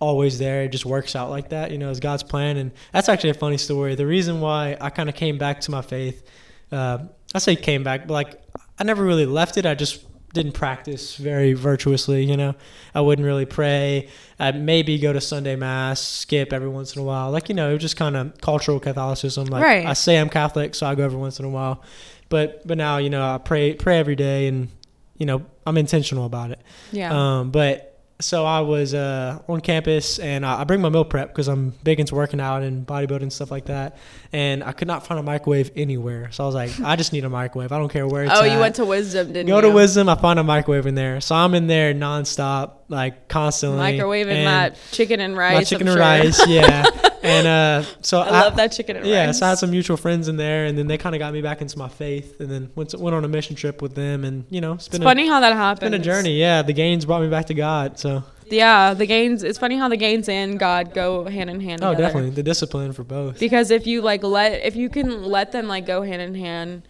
[0.00, 0.62] always there.
[0.62, 2.56] It just works out like that, you know, it's God's plan.
[2.56, 3.94] And that's actually a funny story.
[3.94, 6.22] The reason why I kind of came back to my faith,
[6.70, 6.98] uh,
[7.34, 8.40] I say came back, but like
[8.78, 9.66] I never really left it.
[9.66, 12.54] I just didn't practice very virtuously, you know.
[12.94, 14.08] I wouldn't really pray.
[14.38, 17.30] I'd maybe go to Sunday mass, skip every once in a while.
[17.30, 19.46] Like, you know, it was just kind of cultural Catholicism.
[19.46, 19.86] Like Right.
[19.86, 21.82] I say I'm Catholic, so I go every once in a while.
[22.28, 24.68] But but now, you know, I pray pray every day and
[25.16, 26.60] you know, I'm intentional about it.
[26.90, 27.38] Yeah.
[27.38, 27.93] Um, but
[28.24, 32.00] so I was uh, on campus and I, bring my meal prep because I'm big
[32.00, 33.98] into working out and bodybuilding and stuff like that.
[34.32, 36.30] And I could not find a microwave anywhere.
[36.32, 37.70] So I was like, I just need a microwave.
[37.70, 38.50] I don't care where it's oh, at.
[38.50, 39.62] you went to Wisdom, didn't Go you?
[39.62, 41.20] Go to Wisdom, I find a microwave in there.
[41.20, 43.78] So I'm in there nonstop, like constantly.
[43.78, 45.54] Microwaving and that chicken and rice.
[45.54, 46.44] My chicken I'm and sure.
[46.44, 47.10] rice, yeah.
[47.22, 49.26] and uh, so I love that chicken and yeah, rice.
[49.26, 51.32] Yeah, so I had some mutual friends in there, and then they kind of got
[51.32, 53.94] me back into my faith, and then went to, went on a mission trip with
[53.94, 55.94] them, and you know, it's It's a, funny how that happened.
[55.94, 56.38] It's been a journey.
[56.38, 57.98] Yeah, the gains brought me back to God.
[57.98, 59.42] So Yeah, the gains.
[59.42, 61.82] It's funny how the gains and God go hand in hand.
[61.82, 62.08] oh, together.
[62.08, 63.38] definitely the discipline for both.
[63.40, 66.82] Because if you like let, if you can let them like go hand in hand,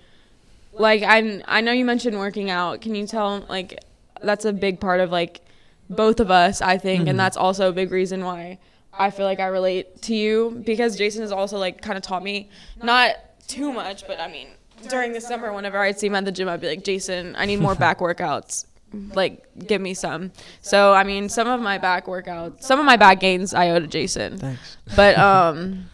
[0.72, 2.80] like I, I know you mentioned working out.
[2.80, 3.78] Can you tell like
[4.22, 5.40] that's a big part of like
[5.90, 7.10] both of us, I think, Mhm.
[7.10, 8.58] and that's also a big reason why
[8.96, 12.22] I feel like I relate to you because Jason has also like kind of taught
[12.22, 12.48] me
[12.82, 13.16] not
[13.48, 14.48] too much, but I mean
[14.88, 17.46] during the summer whenever I'd see him at the gym, I'd be like, Jason, I
[17.46, 18.66] need more back workouts.
[19.14, 20.30] Like, give me some.
[20.62, 23.80] So, I mean, some of my back workouts, some of my back gains I owe
[23.80, 24.38] to Jason.
[24.38, 24.76] Thanks.
[24.94, 25.86] But um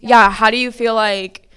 [0.00, 1.50] yeah, how do you feel like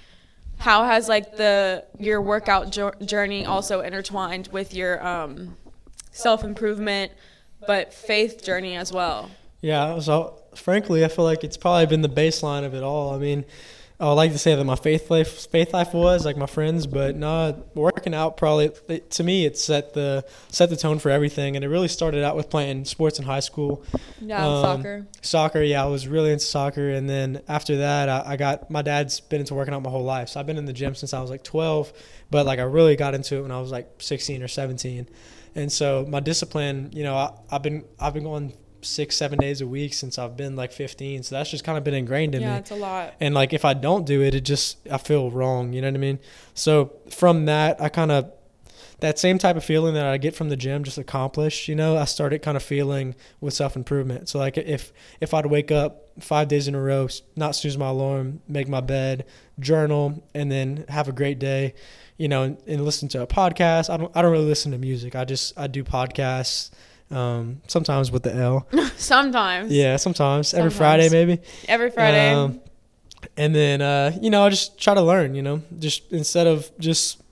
[0.58, 5.56] how has like the your workout jo- journey also intertwined with your um
[6.12, 7.12] self-improvement
[7.66, 9.30] but faith journey as well?
[9.60, 13.14] Yeah, so frankly, I feel like it's probably been the baseline of it all.
[13.14, 13.44] I mean,
[13.98, 16.86] I would like to say that my faith life, faith life was like my friends,
[16.86, 21.10] but no, working out probably it, to me it set the set the tone for
[21.10, 23.82] everything, and it really started out with playing sports in high school.
[24.20, 25.06] Yeah, Um, soccer.
[25.22, 28.82] Soccer, yeah, I was really into soccer, and then after that, I, I got my
[28.82, 31.14] dad's been into working out my whole life, so I've been in the gym since
[31.14, 31.90] I was like 12,
[32.30, 35.08] but like I really got into it when I was like 16 or 17,
[35.56, 39.60] and so my discipline, you know, I, I've been I've been going six seven days
[39.60, 42.42] a week since I've been like 15, so that's just kind of been ingrained in
[42.42, 42.52] Yeah, me.
[42.54, 43.14] Yeah, it's a lot.
[43.20, 45.72] And like if I don't do it, it just I feel wrong.
[45.72, 46.18] You know what I mean?
[46.54, 48.30] So from that, I kind of
[49.00, 51.68] that same type of feeling that I get from the gym just accomplished.
[51.68, 54.28] You know, I started kind of feeling with self improvement.
[54.28, 57.88] So like if if I'd wake up five days in a row, not snooze my
[57.88, 59.26] alarm, make my bed,
[59.58, 61.74] journal, and then have a great day.
[62.18, 63.90] You know, and, and listen to a podcast.
[63.90, 65.14] I don't I don't really listen to music.
[65.14, 66.70] I just I do podcasts.
[67.08, 68.66] Um, sometimes with the Elle.
[68.96, 69.70] Sometimes.
[69.70, 71.40] Yeah, sometimes every Friday maybe.
[71.68, 72.32] Every Friday.
[72.32, 72.60] Um,
[73.36, 75.34] and then uh, you know, I just try to learn.
[75.34, 77.22] You know, just instead of just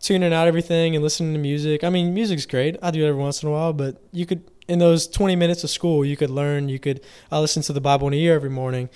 [0.00, 1.84] tuning out everything and listening to music.
[1.84, 2.76] I mean, music's great.
[2.82, 5.64] I do it every once in a while, but you could in those 20 minutes
[5.64, 6.68] of school, you could learn.
[6.68, 7.00] You could.
[7.30, 8.88] I listen to the Bible in a year every morning.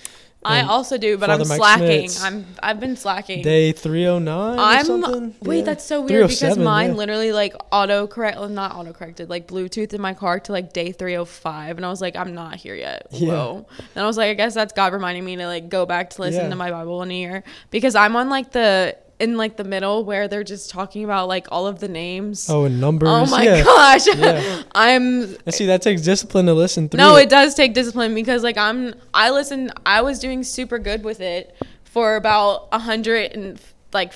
[0.45, 2.09] I also do, but I'm Mike slacking.
[2.09, 3.41] Smith's I'm I've been slacking.
[3.41, 5.35] Day 309 I'm something.
[5.41, 5.63] wait, Yeah.
[5.63, 6.95] that's so weird because 307, mine yeah.
[6.95, 10.71] literally like auto correct, well, not auto corrected, like Bluetooth in my car to like
[10.73, 13.07] day 305, and I was like, I'm not here yet.
[13.11, 13.31] Yeah.
[13.31, 13.65] Whoa.
[13.95, 16.21] And I was like, I guess that's God reminding me to like go back to
[16.21, 16.49] listen Yeah.
[16.49, 20.03] to my Bible in a year because I'm on like the in like the middle
[20.03, 22.49] where they're just talking about like all of the names.
[22.49, 23.09] Oh, and numbers.
[23.09, 23.63] Oh my yeah.
[23.63, 24.07] gosh.
[24.07, 24.63] Yeah.
[24.75, 26.97] I'm And see, that takes discipline to listen through.
[26.97, 27.23] no, it.
[27.23, 31.21] it does take discipline because like I'm I listened I was doing super good with
[31.21, 33.59] it for about a hundred and
[33.93, 34.13] like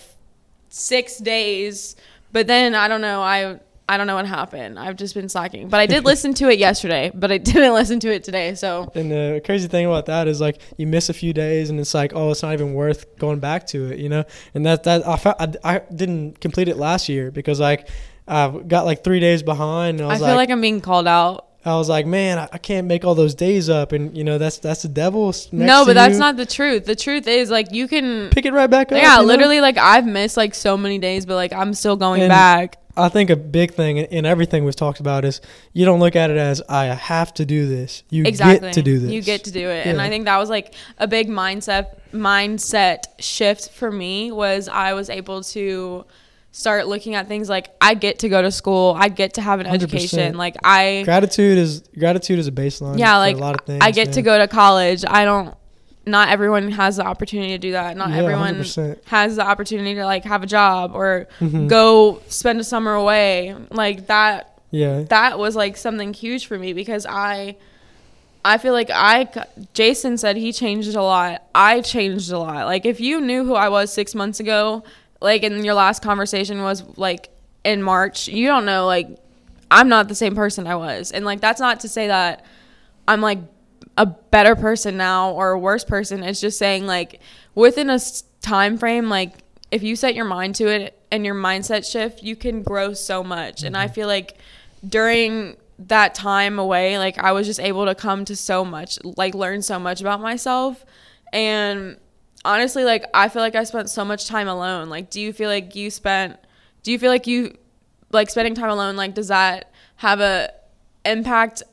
[0.69, 1.95] six days,
[2.31, 3.59] but then I don't know I
[3.89, 4.77] I don't know what happened.
[4.77, 7.99] I've just been slacking, but I did listen to it yesterday, but I didn't listen
[8.01, 8.53] to it today.
[8.53, 11.79] So And the crazy thing about that is like you miss a few days and
[11.79, 14.23] it's like oh it's not even worth going back to it you know
[14.53, 17.89] and that that I felt, I, I didn't complete it last year because like
[18.27, 21.07] I got like three days behind and I I feel like, like, I'm being called
[21.07, 21.47] out.
[21.65, 24.59] I was like man I, can't make all those days up and you know that's
[24.59, 26.19] that's the devil next no, but that's you.
[26.19, 26.85] not the truth.
[26.85, 28.29] The truth is like you can.
[28.29, 29.25] pick it right back up Yeah, you know?
[29.27, 32.77] literally, like I've missed like so many days, but like I'm still going And- back.
[32.99, 35.41] I think a big thing in- in everything we've talked about is
[35.73, 38.03] you don't look at it as I have to do this.
[38.09, 38.67] You exactly.
[38.67, 39.85] get to do this you get to do it.
[39.87, 44.93] And i think that was like a big mindset mindset shift for me was i
[44.93, 46.05] was able to
[46.51, 48.95] start looking at things like i get to go to school.
[48.97, 49.73] I get to have an 100%.
[49.73, 50.37] education.
[50.37, 53.79] Like i gratitude is gratitude is a baseline yeah for like a lot of things
[53.83, 55.03] i get to go to college.
[55.07, 55.55] I don't
[56.09, 58.97] not everyone has the opportunity to do that not Yeah, everyone 100%.
[59.05, 61.67] has the opportunity to like have a job or Mhm.
[61.67, 66.73] go spend a summer away like that yeah that was like something huge for me
[66.73, 67.55] because I
[68.45, 69.27] I feel like I
[69.73, 71.43] Jason said he changed a lot.
[71.53, 72.67] I changed a lot.
[72.67, 74.83] Like if you knew who I was 6 months ago,
[75.21, 77.29] like in your last conversation was like
[77.65, 79.07] in March, you don't know like
[79.69, 81.11] I'm not the same person I was.
[81.11, 82.45] And like that's not to say that
[83.09, 83.39] I'm like
[83.99, 86.23] a better person now or a worse person.
[86.23, 87.19] It's just saying like
[87.53, 87.99] within a
[88.41, 89.33] time frame, like
[89.71, 93.25] if you set your mind to it and your mindset shift, you can grow so
[93.25, 93.61] much.
[93.61, 93.93] And I mm-hmm.
[93.93, 94.37] feel like
[94.87, 99.35] during that time away, like I was just able to come to so much, like
[99.35, 100.85] learn so much about myself.
[101.33, 101.97] And
[102.45, 104.87] honestly, like I feel like I spent so much time alone.
[104.87, 106.37] Like, do you feel like you spent,
[106.83, 107.53] do you feel like you,
[108.11, 110.53] like spending time alone, like does that have a
[111.03, 111.63] impact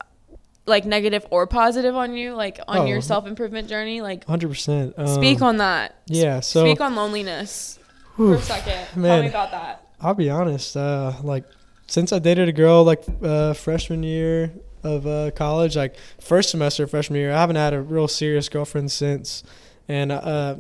[0.67, 2.85] like negative or positive on you like on Oh.
[2.87, 4.95] your self-improvement journey like Hundred percent.
[4.97, 6.41] Um, speak on that Yeah.
[6.41, 7.79] So speak on loneliness
[8.17, 9.23] whew, for a second tell man.
[9.23, 10.77] me about that I'll be honest.
[10.77, 11.45] Uh, like
[11.87, 14.53] since I dated a girl like uh, freshman year
[14.83, 18.49] of uh, college, like first semester of freshman year, I haven't had a real serious
[18.49, 19.43] girlfriend since,
[19.89, 20.57] and uh,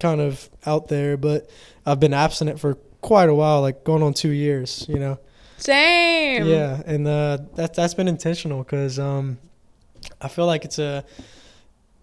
[0.00, 1.16] kind of out there.
[1.16, 1.50] But
[1.84, 4.86] I've been abstinent for quite a while, like going on two years.
[4.88, 5.18] You know.
[5.62, 9.38] Same Yeah, and uh, that that's been intentional because um,
[10.20, 11.04] I feel like it's a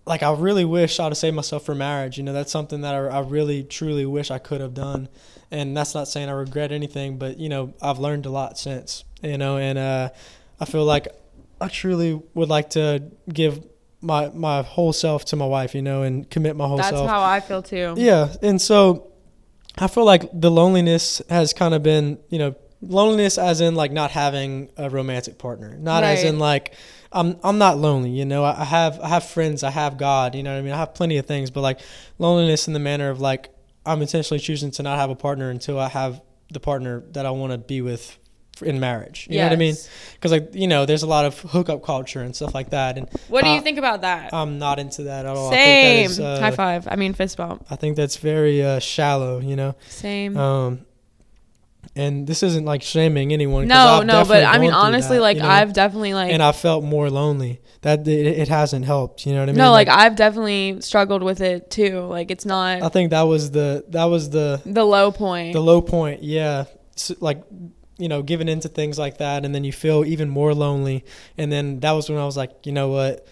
[0.06, 2.18] like I really wish I'd have saved myself for marriage.
[2.18, 5.08] You know, that's something that I, I really truly wish I could have done,
[5.52, 9.04] and that's not saying I regret anything, but you know I've learned a lot since.
[9.22, 10.10] You know, and uh,
[10.60, 11.10] I feel like
[11.60, 13.64] I truly would like to give
[14.02, 15.76] my my whole self to my wife.
[15.76, 17.08] You know, and commit my whole that's self.
[17.08, 19.12] That's how i feel too Yeah, and so
[19.78, 23.92] I feel like the loneliness has kind of been, you know, loneliness as in like
[23.92, 26.74] not having a romantic partner, not as in like
[27.12, 28.44] I'm I'm not lonely, you know.
[28.44, 30.74] I I have I have friends, I have God, you know what I mean.
[30.74, 31.80] I have plenty of things, but like
[32.18, 33.50] loneliness in the manner of like
[33.86, 37.32] I'm intentionally choosing to not have a partner until I have the partner that I
[37.32, 38.18] want to be with
[38.62, 39.26] in marriage.
[39.30, 39.76] You know what I mean?
[40.14, 43.10] Because like you know, there's a lot of hookup culture and stuff like that, and
[43.30, 45.48] what do you Uh, think about that I'm not into that at all.
[45.48, 48.18] I same think that is, uh, high five i mean fist bump I think that's
[48.18, 49.76] very uh, shallow, you know.
[49.88, 50.86] same Um,
[51.96, 53.68] and this isn't like shaming anyone.
[53.68, 55.50] no no but i mean honestly that, like you know?
[55.50, 57.62] i've definitely like and I felt more lonely.
[57.82, 59.26] That it, it hasn't helped.
[59.26, 59.58] You know what I mean?
[59.58, 63.52] no like, i've definitely struggled with it too like it's not I think that was
[63.52, 66.22] the that was the the low point the low point.
[66.24, 67.44] Yeah, S like
[67.98, 71.04] you know, giving into things like that, and then you feel even more lonely.
[71.38, 73.28] And then that was when I was like, you know what,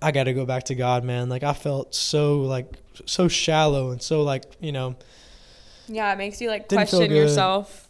[0.00, 1.28] I got to go back to God, man.
[1.28, 2.66] Like I felt so like
[3.04, 4.96] so shallow and so like you know
[5.88, 7.85] yeah it makes you like question yourself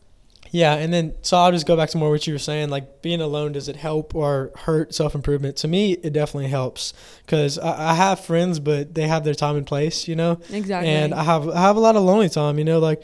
[0.51, 2.71] Yeah, and then so I'll just go back to more what you were saying.
[2.71, 5.57] Like being alone, does it help or hurt self improvement?
[5.59, 6.93] To me, it definitely helps
[7.25, 10.41] because I, I have friends, but they have their time and place, you know.
[10.51, 12.79] exactly And I have I have a lot of lonely time, you know.
[12.79, 13.03] Like,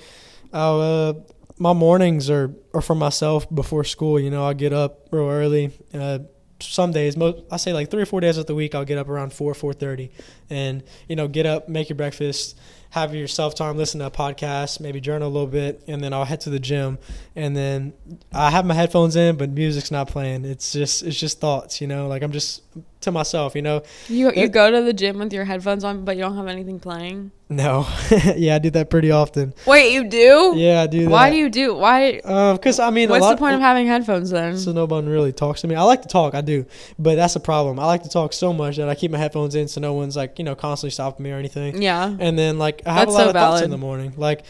[0.52, 1.14] uh,
[1.58, 4.18] my mornings are are for myself before school.
[4.18, 5.70] You know, I get up real early.
[5.92, 6.20] Uh,
[6.60, 8.98] some days, most I say like three or four days of the week, I'll get
[8.98, 10.12] up around four four thirty,
[10.48, 12.58] and you know, get up, make your breakfast,
[12.92, 16.12] have your self time, listen to a podcast, maybe journal a little bit, and then
[16.12, 16.98] I'll head to the gym.
[17.34, 17.94] And then
[18.34, 20.44] I have my headphones in, but music's not playing.
[20.44, 22.06] It's just it's just thoughts, you know.
[22.06, 22.60] Like I'm just
[23.02, 23.82] to myself, you know.
[24.08, 26.46] You you That- go to the gym with your headphones on, but you don't have
[26.48, 27.30] anything playing.
[27.48, 27.86] No,
[28.36, 29.52] yeah, I do that pretty often.
[29.66, 30.54] Wait, you do?
[30.56, 31.10] Yeah, I do that.
[31.10, 31.74] Why do you do?
[31.74, 32.18] Why?
[32.24, 34.56] Uh, because I mean, a What's the point of having headphones then?
[34.56, 35.74] So no one really talks to me.
[35.74, 36.64] I like to talk, I do,
[36.98, 37.78] but that's a problem.
[37.78, 40.16] I like to talk so much that I keep my headphones in, so no one's
[40.16, 41.82] like you know constantly stopping me or anything.
[41.82, 42.16] yeah.
[42.18, 44.14] And then like I have That's a lot so of thoughts in the morning.
[44.16, 44.44] Like,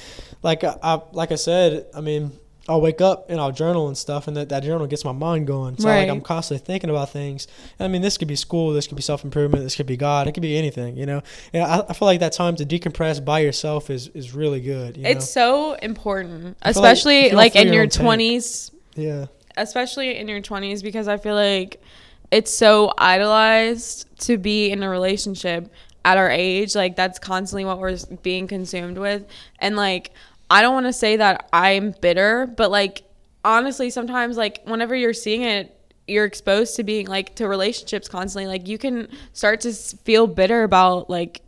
[0.44, 2.30] like I, I like I said, I mean,
[2.68, 5.48] I'll wake up and I'll journal and stuff, and that, that journal gets my mind
[5.48, 5.77] going.
[5.79, 7.48] So like I'm constantly thinking about things.
[7.81, 10.29] I mean, this could be school, this could be self improvement, this could be God,
[10.29, 11.22] it could be anything, you know.
[11.53, 14.96] And I, I feel like that time to decompress by yourself is is really good.
[14.96, 18.05] You It's so important, like especially don't like, in your your own tank.
[18.05, 21.83] twenties, yeah, especially in your twenties, because I feel like
[22.31, 25.68] it's so idolized to be in a relationship
[26.05, 26.77] at our age.
[26.77, 29.25] Like that's constantly what we're being consumed with,
[29.59, 30.12] and like
[30.52, 33.02] I don't want to say that I'm bitter, but like
[33.44, 35.78] honestly, sometimes like whenever you're seeing it.
[36.08, 38.48] You're exposed to being like to relationships constantly.
[38.48, 41.42] Like you can start to feel bitter about like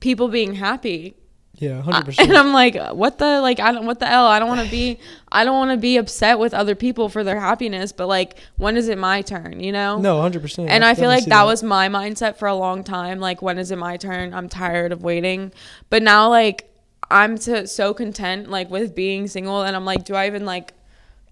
[0.00, 1.14] people being happy
[1.60, 2.36] yeah, hundred I- and.
[2.36, 3.60] I'm like, what the like?
[3.60, 4.26] I don't what the hell?
[4.26, 4.98] I don't want to be.
[5.30, 7.92] I don't want to be upset with other people for their happiness.
[7.92, 9.60] But like, when is it my turn?
[9.60, 9.98] You know?
[9.98, 10.70] No, hundred percent.
[10.70, 13.20] And I feel like that was my mindset for a long time.
[13.20, 14.32] Like, when is it my turn?
[14.32, 15.52] I'm tired of waiting.
[15.90, 16.69] But now, like,
[17.10, 20.72] I'm to, so content like with being single, and I'm like, do I even like?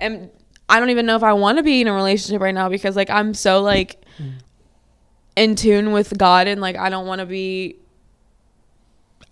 [0.00, 0.30] Am
[0.68, 2.94] I don't even know if I want to be in a relationship right now because
[2.94, 4.32] like I'm so like mm.
[5.34, 7.76] in tune with God and like I don't want to be.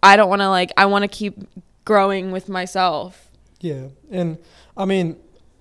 [0.02, 0.72] I don't want to like.
[0.76, 1.36] I want to keep
[1.84, 3.30] growing with myself.
[3.60, 4.38] Yeah, and
[4.76, 5.16] I mean,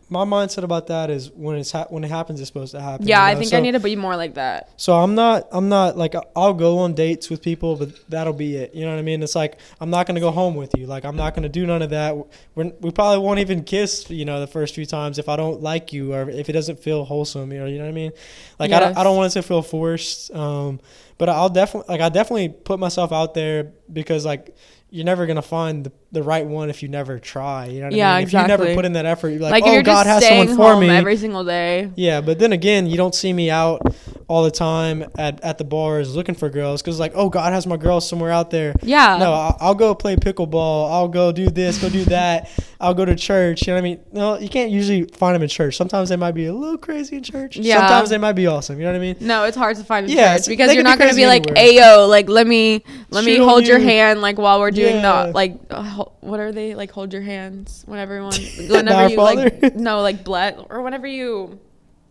[0.07, 3.07] my mindset about that is when it's ha- when it happens, it's supposed to happen.
[3.07, 4.69] Yeah, you I think So- I need to be more like that.
[4.77, 8.55] So I'm not I'm not like I'll go on dates with people, but that'll be
[8.55, 8.75] it.
[8.75, 9.23] You know what I mean?
[9.23, 10.85] It's like I'm not gonna go home with you.
[10.85, 12.15] Like I'm not gonna do none of that.
[12.53, 14.07] We're, we probably won't even kiss.
[14.09, 16.79] You know, the first few times if I don't like you or if it doesn't
[16.79, 17.51] feel wholesome.
[17.51, 18.11] You know, you know what I mean?
[18.59, 20.31] Like I don't I don't want it to feel forced.
[20.33, 20.79] Um,
[21.17, 24.55] but I'll definitely like I definitely put myself out there because like
[24.95, 27.65] you're never gonna find the, the right one if you never try.
[27.65, 28.27] You know what Yeah, I mean?
[28.27, 30.79] If you never put in that effort, you're like, Like, oh God has someone for
[30.79, 30.89] me.
[30.89, 31.91] every single day.
[31.95, 33.81] Yeah, but then again, you don't see me out
[34.27, 37.67] all the time at, at the bars looking for girls because like, oh God has
[37.67, 38.73] my girl somewhere out there.
[38.81, 39.17] Yeah.
[39.17, 40.91] No, I'll, I'll go play pickleball.
[40.91, 42.49] I'll go do this, go do that.
[42.79, 43.67] I'll go to church.
[43.67, 43.99] You know what I mean?
[44.11, 45.77] No, you can't usually find them in church.
[45.77, 47.55] Sometimes they might be a little crazy in church.
[47.57, 47.79] Yeah.
[47.79, 48.77] Sometimes they might be awesome.
[48.77, 49.15] You know what I mean?
[49.19, 51.21] No, it's hard to find in Yeah, church because you're be not going to crazy
[51.21, 54.59] be like, "Ayo, like let me let me Shoot on hold your hand like while
[54.59, 55.27] we're doing Yeah.
[55.27, 58.33] the like uh, what are they like hold your hands when everyone
[58.69, 59.51] whenever you Father?
[59.61, 61.59] like no like bless or whenever you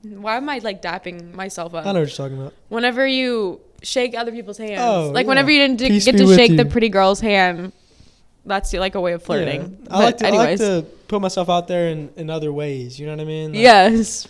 [0.04, 1.86] why am I like dapping myself up?
[1.86, 2.54] I know what you're talking about.
[2.68, 5.28] Whenever you shake other people's hands, Oh, like yeah.
[5.28, 7.72] whenever you didn't d- get to shake the pretty girl's hand,
[8.46, 9.78] that's like a way of flirting.
[9.84, 9.96] Yeah.
[9.96, 12.98] I like to I like to put myself out there in, in other ways.
[12.98, 13.52] You know what I mean?
[13.52, 14.26] Like, yes,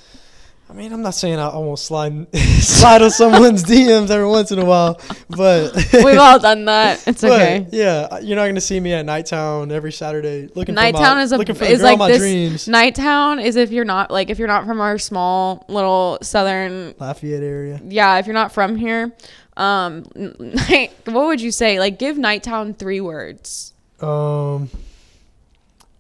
[0.69, 4.51] I mean, I'm not saying I, I won't slide slide on someone's DMs every once
[4.51, 7.07] in a while, but we've all done that.
[7.07, 7.67] It's okay.
[7.71, 11.33] Yeah, you're not gonna see me at Nighttown every Saturday looking Nighttown for my, is
[11.33, 12.19] a looking for is like my this.
[12.19, 12.67] dreams.
[12.67, 16.95] Nighttown is if you're not like if you're not from our small little southern.
[16.99, 17.81] Lafayette area.
[17.85, 19.13] Yeah, if you're not from here,
[19.57, 21.79] um, night, what would you say?
[21.79, 23.73] Like, give Nighttown three words.
[24.01, 24.71] Um,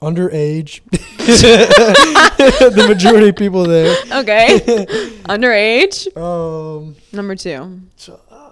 [0.04, 0.80] underage.
[1.18, 3.96] the majority of people there.
[4.12, 4.58] Okay,
[5.24, 6.14] underage.
[6.16, 7.80] Um, Number two.
[7.96, 8.50] so, uh,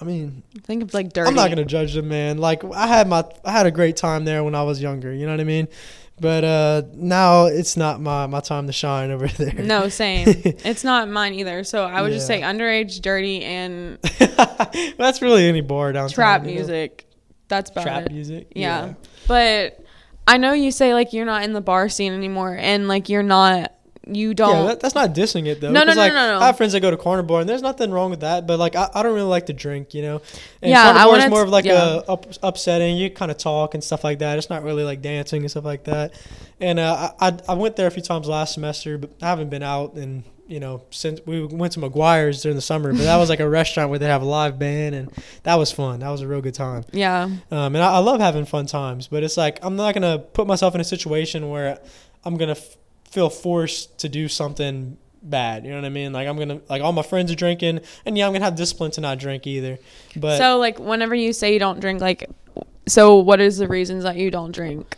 [0.00, 1.28] I mean, Think of like dirty.
[1.28, 2.38] I'm not gonna judge them, man.
[2.38, 5.12] Like I had my, I had a great time there when I was younger.
[5.12, 5.68] You know what I mean?
[6.20, 9.52] But uh, now it's not my my time to shine over there.
[9.54, 10.26] No, same.
[10.28, 11.64] it's not mine either.
[11.64, 13.98] So I would just say underage, dirty, and
[14.96, 16.14] That's really any bar downtown.
[16.14, 16.54] trap you know?
[16.54, 17.06] music.
[17.48, 18.12] That's about Trap it.
[18.12, 18.52] music.
[18.56, 18.94] Yeah.
[19.28, 19.83] But
[20.26, 23.22] I know you say like you're not in the bar scene anymore and like you're
[23.22, 23.72] not
[24.06, 25.70] you don't that, that's not dissing it though.
[25.70, 26.38] No, no, no, like, no, no.
[26.38, 28.46] I have friends that go to corner bar, and there's nothing wrong with that.
[28.46, 30.22] But like, I, I don't really like to drink, you know.
[30.60, 32.00] And Yeah, corner I bar is more of like yeah.
[32.06, 32.96] a up, upsetting.
[32.96, 34.38] You kind of talk and stuff like that.
[34.38, 36.12] It's not really like dancing and stuff like that.
[36.60, 39.48] And uh, I I I went there a few times last semester, but I haven't
[39.48, 42.92] been out and you know since we went to McGuire's during the summer.
[42.92, 45.10] But that was like a restaurant where they have a live band, and
[45.42, 46.00] that was fun.
[46.00, 46.84] That was a real good time.
[46.92, 47.24] Yeah.
[47.50, 50.46] Um, and I, I love having fun times, but it's like I'm not gonna put
[50.46, 51.78] myself in a situation where
[52.24, 52.76] I'm gonna f-
[53.10, 55.64] feel forced to do something bad.
[55.64, 56.12] You know what I mean?
[56.12, 58.90] Like I'm gonna like all my friends are drinking, and yeah, I'm gonna have discipline
[58.92, 59.78] to not drink either.
[60.16, 62.28] But so like whenever you say you don't drink like
[62.86, 64.96] so what is the reasons that you don't drink?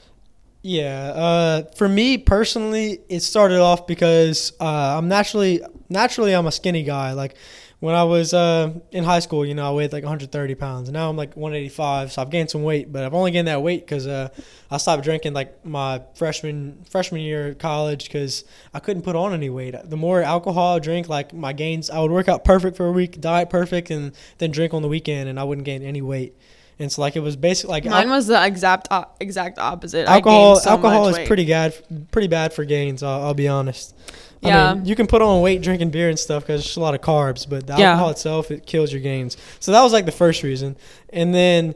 [0.66, 6.50] Yeah, uh, for me personally, it started off because uh, I'm naturally naturally I'm a
[6.52, 7.12] skinny guy.
[7.12, 7.36] Like
[7.78, 10.90] when I was uh, in high school, you know, I weighed like 130 pounds.
[10.90, 12.90] Now I'm like 185, so I've gained some weight.
[12.90, 14.30] But I've only gained that weight because uh,
[14.68, 18.44] I stopped drinking like my freshman freshman year of college because
[18.74, 19.76] I couldn't put on any weight.
[19.84, 22.92] The more alcohol I drink, like my gains, I would work out perfect for a
[22.92, 26.34] week, diet perfect, and then drink on the weekend, and I wouldn't gain any weight.
[26.78, 30.06] And so like it was basically like Mine was the exact o- exact opposite.
[30.08, 31.26] alcohol I so alcohol is weight.
[31.26, 31.74] pretty bad
[32.10, 33.94] pretty bad for gains I'll, I'll be honest
[34.42, 34.74] Yeah.
[34.74, 37.00] Mean, you can put on weight drinking beer and stuff because it's a lot of
[37.00, 37.90] carbs but the Yeah.
[37.92, 40.76] alcohol itself it kills your gains so that was like the first reason
[41.10, 41.74] and then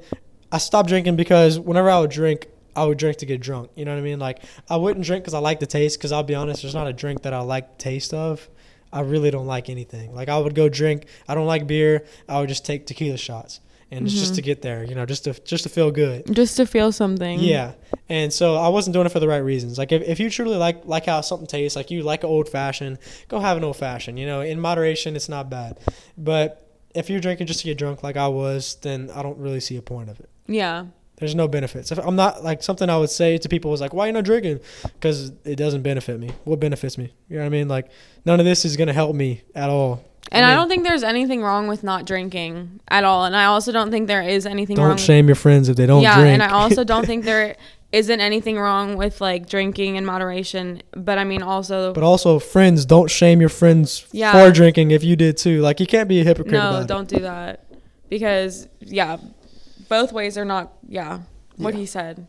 [0.52, 3.86] i stopped drinking because whenever i would drink i would drink to get drunk you
[3.86, 6.22] know what i mean like i wouldn't drink because i like the taste because i'll
[6.22, 8.48] be honest there's not a drink that i like the taste of
[8.92, 12.38] i really don't like anything like i would go drink i don't like beer i
[12.38, 13.60] would just take tequila shots
[13.90, 14.36] and it's just Mhm.
[14.36, 17.40] to get there you know just to just to feel good just to feel something.
[17.40, 17.72] yeah,
[18.08, 19.78] and so I wasn't doing it for the right reasons.
[19.78, 22.48] Like if, if you truly like like how something tastes, like you like an old
[22.48, 24.18] fashioned, go have an old fashioned.
[24.18, 25.78] You know, in moderation, it's not bad.
[26.18, 29.60] But if you're drinking just to get drunk, like I was, then I don't really
[29.60, 30.28] see a point of it.
[30.46, 30.86] Yeah.
[31.18, 31.92] There's no benefits.
[31.92, 34.24] If I'm not like something I would say to people was like, why you not
[34.24, 34.60] drinking?
[34.82, 36.30] Because it doesn't benefit me.
[36.44, 37.12] What benefits me?
[37.28, 37.68] You know what I mean?
[37.68, 37.90] Like
[38.24, 40.02] none of this is gonna help me at all.
[40.32, 43.24] And I, mean, don't think there's anything wrong with not drinking at all.
[43.24, 45.76] And I also don't think there is anything wrong Don't wrong shame your friends if
[45.76, 46.34] they don't yeah, drink.
[46.34, 47.56] and I also don't think there
[47.90, 50.82] isn't anything wrong with like drinking in moderation.
[50.92, 54.30] But I mean also but also, friends, don't shame your friends Yeah.
[54.32, 55.60] for drinking if you did too.
[55.62, 57.64] Like you can't be a hypocrite no, don't do that.
[58.08, 59.16] Because yeah,
[59.88, 61.20] both ways are not yeah,
[61.56, 61.80] what Yeah.
[61.80, 62.26] he said.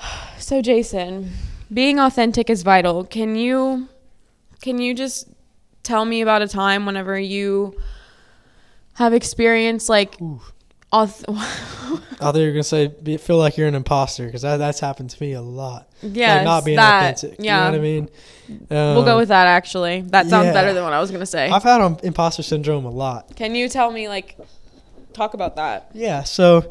[0.38, 1.32] So Jason,
[1.72, 3.04] being authentic is vital.
[3.04, 3.88] Can you
[4.60, 5.28] can you just
[5.86, 7.76] tell me about a time whenever you
[8.94, 10.16] have experienced like.
[10.92, 14.78] Auth- I thought you were gonna say feel like you're an imposter because that, that's
[14.80, 15.88] happened to me a lot.
[16.00, 17.38] Yeah, like not being that, authentic.
[17.40, 18.08] Yeah, You know what I mean?
[18.70, 19.46] we'll go Um, with that.
[19.48, 20.52] Actually, that sounds yeah.
[20.52, 21.50] better than what I was gonna say.
[21.50, 23.34] I've had um, imposter syndrome a lot.
[23.36, 24.38] Can you tell me like,
[25.12, 25.90] talk about that?
[25.92, 26.70] Yeah, so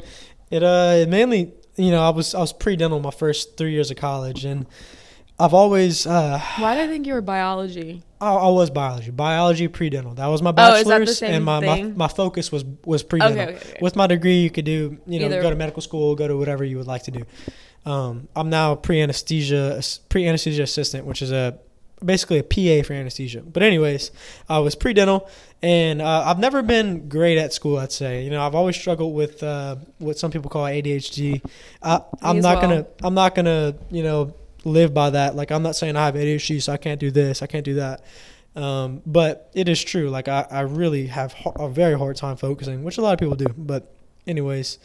[0.50, 3.72] it uh it mainly you know I was I was pre dental my first three
[3.72, 4.66] years of college and
[5.38, 8.02] I've always uh Why did I think you were biology?
[8.20, 11.18] I, I was biology biology pre dental that was my Oh, is that the bachelor's
[11.18, 13.40] same and my, my my focus was was pre dental.
[13.42, 13.78] Okay, okay, okay.
[13.82, 16.36] With my degree, you could do you know Either- go to medical school, go to
[16.36, 17.24] whatever you would like to do.
[17.84, 21.58] Um, I'm now pre anesthesia pre anesthesia assistant, which is a
[22.04, 23.42] basically a PA for anesthesia.
[23.42, 24.10] But anyways,
[24.48, 25.28] I was pre dental,
[25.62, 27.78] and uh, I've never been great at school.
[27.78, 31.42] I'd say you know I've always struggled with uh, what some people call ADHD.
[31.82, 32.68] I, I'm not well.
[32.68, 34.34] gonna I'm not gonna you know
[34.66, 35.36] live by that.
[35.36, 37.74] Like I'm not saying I have ADHD, so I can't do this, I can't do
[37.74, 38.04] that.
[38.54, 40.08] Um, but it is true.
[40.10, 43.36] Like I, I really have a very hard time focusing, which a lot of people
[43.36, 43.46] do.
[43.56, 43.92] But
[44.26, 44.78] anyways,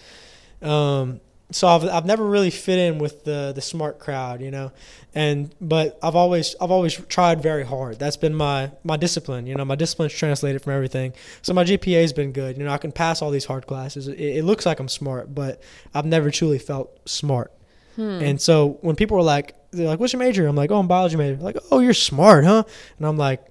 [0.62, 1.22] um,
[1.52, 4.72] so I've I've never really fit in with the the smart crowd, you know,
[5.16, 7.98] and but I've always I've always tried very hard.
[7.98, 9.48] That's been my my discipline.
[9.48, 11.14] You know, my discipline's translated from everything.
[11.42, 12.58] So my GPA has been good.
[12.58, 14.08] You know, I can pass all these hard classes.
[14.08, 15.62] It, it looks like I'm smart, but
[15.94, 17.52] I've never truly felt smart.
[17.96, 18.22] Hmm.
[18.22, 20.88] And so when people were like, they're like, "What's your major?" I'm like, "Oh, I'm
[20.88, 22.64] biology major." Like, "Oh, you're smart, huh?"
[22.98, 23.46] And I'm like,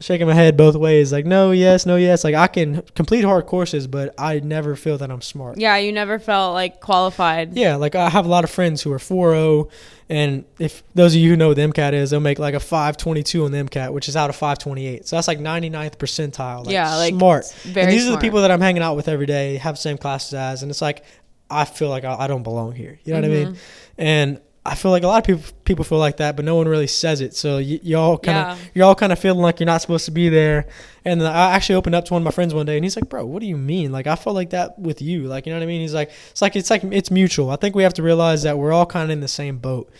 [0.00, 3.46] shaking my head both ways, like, "No, yes, no, yes." Like I can complete hard
[3.46, 5.58] courses, but I never feel that I'm smart.
[5.58, 7.56] Yeah, you never felt like qualified.
[7.56, 9.70] Yeah, like I have a lot of friends who are 4.0,
[10.08, 12.60] and if those of you who know what the MCAT is, they'll make like a
[12.60, 15.06] 522 on the MCAT, which is out of 528.
[15.06, 16.64] So that's like 99th percentile.
[16.64, 17.52] Like yeah, like smart.
[17.62, 19.80] Very and these are the people that I'm hanging out with every day, have the
[19.80, 21.04] same classes as, and it's like
[21.50, 22.98] I feel like I, I don't belong here.
[23.04, 23.48] You know what I mean?
[23.48, 23.56] Mhm.
[23.98, 26.68] And I feel like a lot of people people feel like that, but no one
[26.68, 27.34] really says it.
[27.34, 28.64] So y- y'all kind of Yeah.
[28.74, 30.66] you're all kind of feeling like you're not supposed to be there.
[31.04, 33.08] And I actually opened up to one of my friends one day, and he's like,
[33.08, 33.90] "Bro, what do you mean?
[33.90, 35.22] Like I felt like that with you.
[35.24, 37.50] Like you know what I mean?" He's like, "It's like it's like it's mutual.
[37.50, 39.90] I think we have to realize that we're all kind of in the same boat."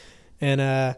[0.43, 0.95] And uh,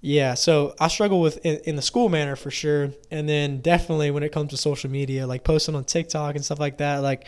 [0.00, 4.12] yeah, so I struggle with in, in the school manner for sure, and then definitely
[4.12, 7.26] when it comes to social media, like posting on TikTok and stuff like that, like.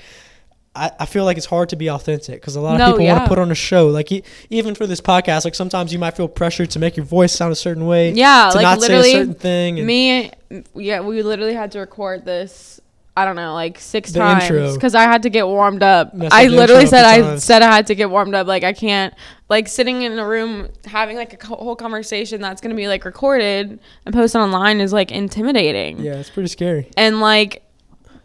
[0.74, 3.06] I, I feel like it's hard to be authentic because a lot of No, people
[3.06, 3.88] want to put on a show.
[3.88, 7.04] Like e- even for this podcast, like sometimes you might feel pressured to make your
[7.04, 9.78] voice sound a certain way, Yeah, to like not say a literally, certain thing.
[9.78, 10.30] And me.
[10.74, 12.80] Yeah, we literally had to record this.
[13.14, 16.14] I don't know, like six The times because I had to get warmed up.
[16.30, 18.46] I literally said I said I had to get warmed up.
[18.46, 19.12] Like I can't,
[19.50, 23.04] like sitting in a room having like a co- whole conversation that's gonna be like
[23.04, 25.98] recorded and posted online is like intimidating.
[26.00, 26.88] yeah, it's pretty scary.
[26.96, 27.62] And like,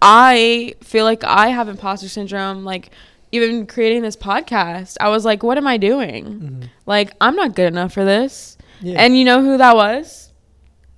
[0.01, 2.63] I feel like I have imposter syndrome.
[2.63, 2.91] Like,
[3.31, 6.25] even creating this podcast, I was like, what am I doing?
[6.25, 8.57] hmm Like, I'm not good enough for this.
[8.81, 9.01] Yeah.
[9.01, 10.31] And you know who that was?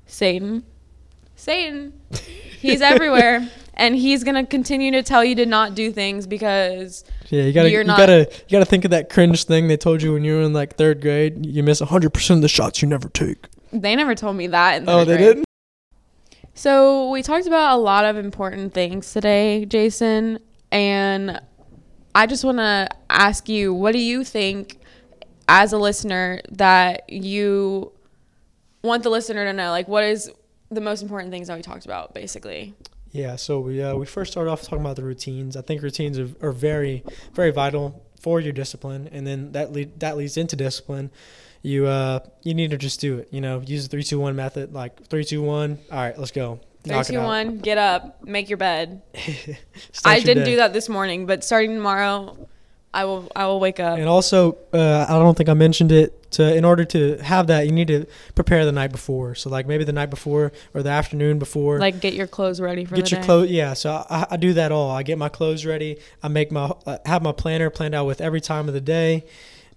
[0.05, 0.63] Satan.
[1.35, 1.93] Satan.
[2.59, 3.47] He's everywhere.
[3.79, 7.53] And he's going to continue to tell you to not do things because yeah, you
[7.53, 10.25] gotta you're you gotta you gotta think of that cringe thing they told you when
[10.25, 11.45] you were in like third grade.
[11.45, 13.37] You miss hundred percent of the shots you never take.
[13.71, 14.81] they never told me that.
[14.81, 15.19] In Oh, they grade.
[15.19, 15.45] didn't.
[16.59, 20.39] So we talked about a lot of important things today, Jason,
[20.73, 21.39] and
[22.13, 24.77] I just want to ask you, what do you think
[25.47, 27.93] as a listener that you
[28.83, 29.69] want the listener to know?
[29.69, 30.29] Like, what is
[30.69, 32.73] the most important things that we talked about, basically?
[33.11, 35.55] Yeah, so we uh, we first started off talking about the routines.
[35.55, 39.97] I think routines are, are very very vital for your discipline, and then that lead,
[40.01, 41.09] that leads into discipline.
[41.61, 43.29] You uh you need to just do it.
[43.31, 44.73] You know, use the three two one method.
[44.73, 45.77] Like three two one.
[45.91, 46.59] All right, let's go.
[46.83, 49.01] Three, two, one, get up, make your bed.
[50.05, 52.47] I didn't do that this morning, but starting tomorrow,
[52.93, 53.29] I will.
[53.35, 53.99] I will wake up.
[53.99, 56.15] And also, uh, I don't think I mentioned it.
[56.33, 58.05] To in order to have that, you need to
[58.35, 59.33] prepare the night before.
[59.35, 61.79] So like maybe the night before or the afternoon before.
[61.79, 63.49] Like, get your clothes ready for get the your clothes.
[63.49, 64.91] Yeah, so I, I do that all.
[64.91, 65.97] I get my clothes ready.
[66.21, 69.25] I make my uh, have my planner planned out with every time of the day.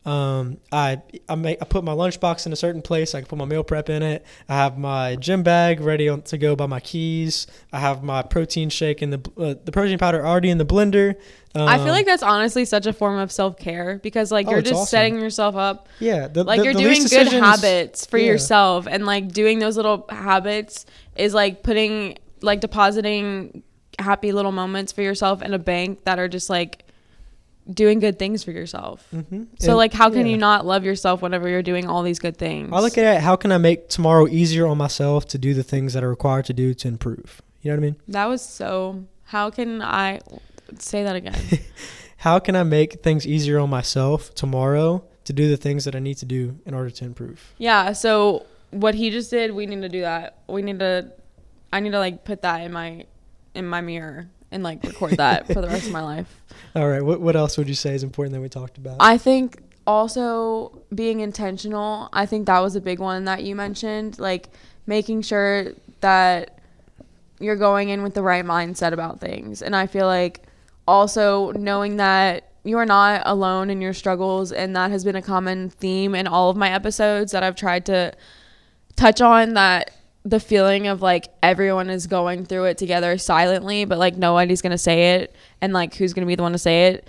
[0.05, 3.14] Um, I I make I put my lunchbox in a certain place.
[3.14, 4.24] I can put my meal prep in it.
[4.48, 7.46] I have my gym bag ready on, to go by my keys.
[7.72, 11.14] I have my protein shake and the uh, the protein powder already in the blender.
[11.55, 14.53] Um, I feel like that's honestly such a form of self care because like Oh,
[14.53, 14.86] you're just awesome.
[14.86, 18.26] setting yourself up yeah, the, like the- you're the doing good habits for yeah.
[18.26, 20.84] yourself and like doing those little habits
[21.14, 23.62] is like putting like depositing
[23.98, 26.84] happy little moments for yourself in a bank that are just like
[27.71, 29.07] doing good things for yourself.
[29.15, 29.47] Mhm.
[29.59, 30.33] So And- like how can yeah.
[30.33, 32.71] you not love yourself whenever you're doing all these good things?
[32.73, 33.21] I look at it.
[33.23, 36.45] How can I make tomorrow easier on myself to do the things that are required
[36.47, 37.41] to do to improve?
[37.63, 37.97] You know what I mean?
[38.09, 40.21] That was so how can I
[40.79, 41.35] say that again?
[42.19, 45.99] How can I make things easier on myself tomorrow to do the things that I
[45.99, 47.53] need to do in order to improve?
[47.59, 50.39] yeah, so what he just did, we need to do that.
[50.49, 51.11] We need to
[51.73, 53.07] I need to like put that in my
[53.55, 56.40] in my mirror and like record that for the rest of my life.
[56.76, 57.03] All right.
[57.03, 58.96] What what else would you say is important that we talked about?
[59.00, 62.09] I think also being intentional.
[62.12, 64.50] I think that was a big one that you mentioned, like
[64.86, 66.59] making sure that
[67.40, 69.62] you're going in with the right mindset about things.
[69.62, 70.42] And I feel like
[70.86, 75.22] also knowing that you are not alone in your struggles and that has been a
[75.22, 78.12] common theme in all of my episodes that I've tried to
[78.94, 79.90] touch on that
[80.25, 84.79] the feeling of like everyone is going through it together silently but like nobody's to
[84.79, 87.09] say it and like who's to be the one to say it?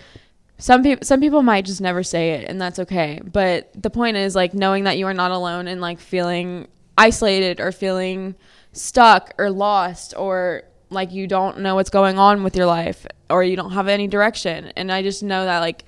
[0.57, 3.21] Some people some people might just never say it and that's okay.
[3.23, 7.59] But the point is like knowing that you are not alone and like feeling isolated
[7.59, 8.35] or feeling
[8.71, 13.43] stuck or lost or like you don't know what's going on with your life or
[13.43, 14.71] you don't have any direction.
[14.75, 15.85] And i just know that like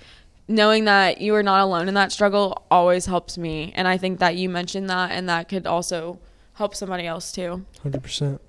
[0.48, 3.74] knowing that you are not alone in that struggle always helps me.
[3.76, 6.20] And i think that you mentioned that and that could also
[6.56, 8.42] help somebody else too Hundred percent.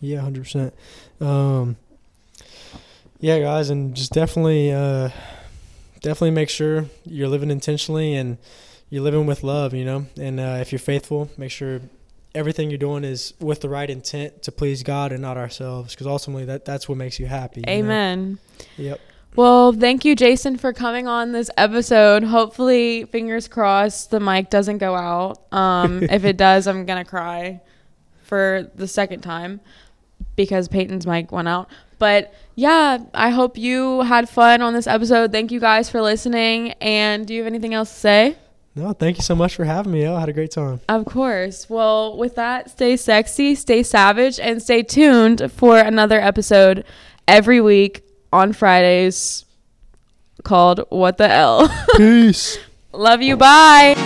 [0.00, 0.74] Yeah, hundred percent.
[1.20, 1.76] Um,
[3.20, 5.08] yeah, guys, and just definitely, uh,
[6.02, 8.36] definitely make sure you're living intentionally and
[8.90, 9.72] you're living with love.
[9.72, 11.80] You know, and uh, if you're faithful, make sure
[12.34, 16.06] everything you're doing is with the right intent to please God and not ourselves, because
[16.06, 17.60] ultimately that that's what makes you happy.
[17.60, 17.72] you know?
[17.72, 18.38] amen
[18.76, 19.00] Yep.
[19.36, 22.24] Well, thank you, Jason, for coming on this episode.
[22.24, 25.52] Hopefully, fingers crossed, the mic doesn't go out.
[25.52, 27.60] Um, if it does, I'm gonna cry
[28.22, 29.60] for the second time
[30.36, 31.68] because Peyton's mic went out.
[31.98, 35.32] But yeah, I hope you had fun on this episode.
[35.32, 36.72] Thank you guys for listening.
[36.80, 38.36] And do you have anything else to say?
[38.74, 40.06] No, thank you so much for having me.
[40.06, 40.80] I had a great time.
[40.88, 41.68] Of course.
[41.68, 46.84] Well, with that, stay sexy, stay savage, and stay tuned for another episode
[47.26, 49.44] every week on Fridays
[50.42, 51.68] called What the Elle.
[51.96, 52.58] Peace.
[52.92, 53.36] Love you.
[53.36, 54.05] Bye.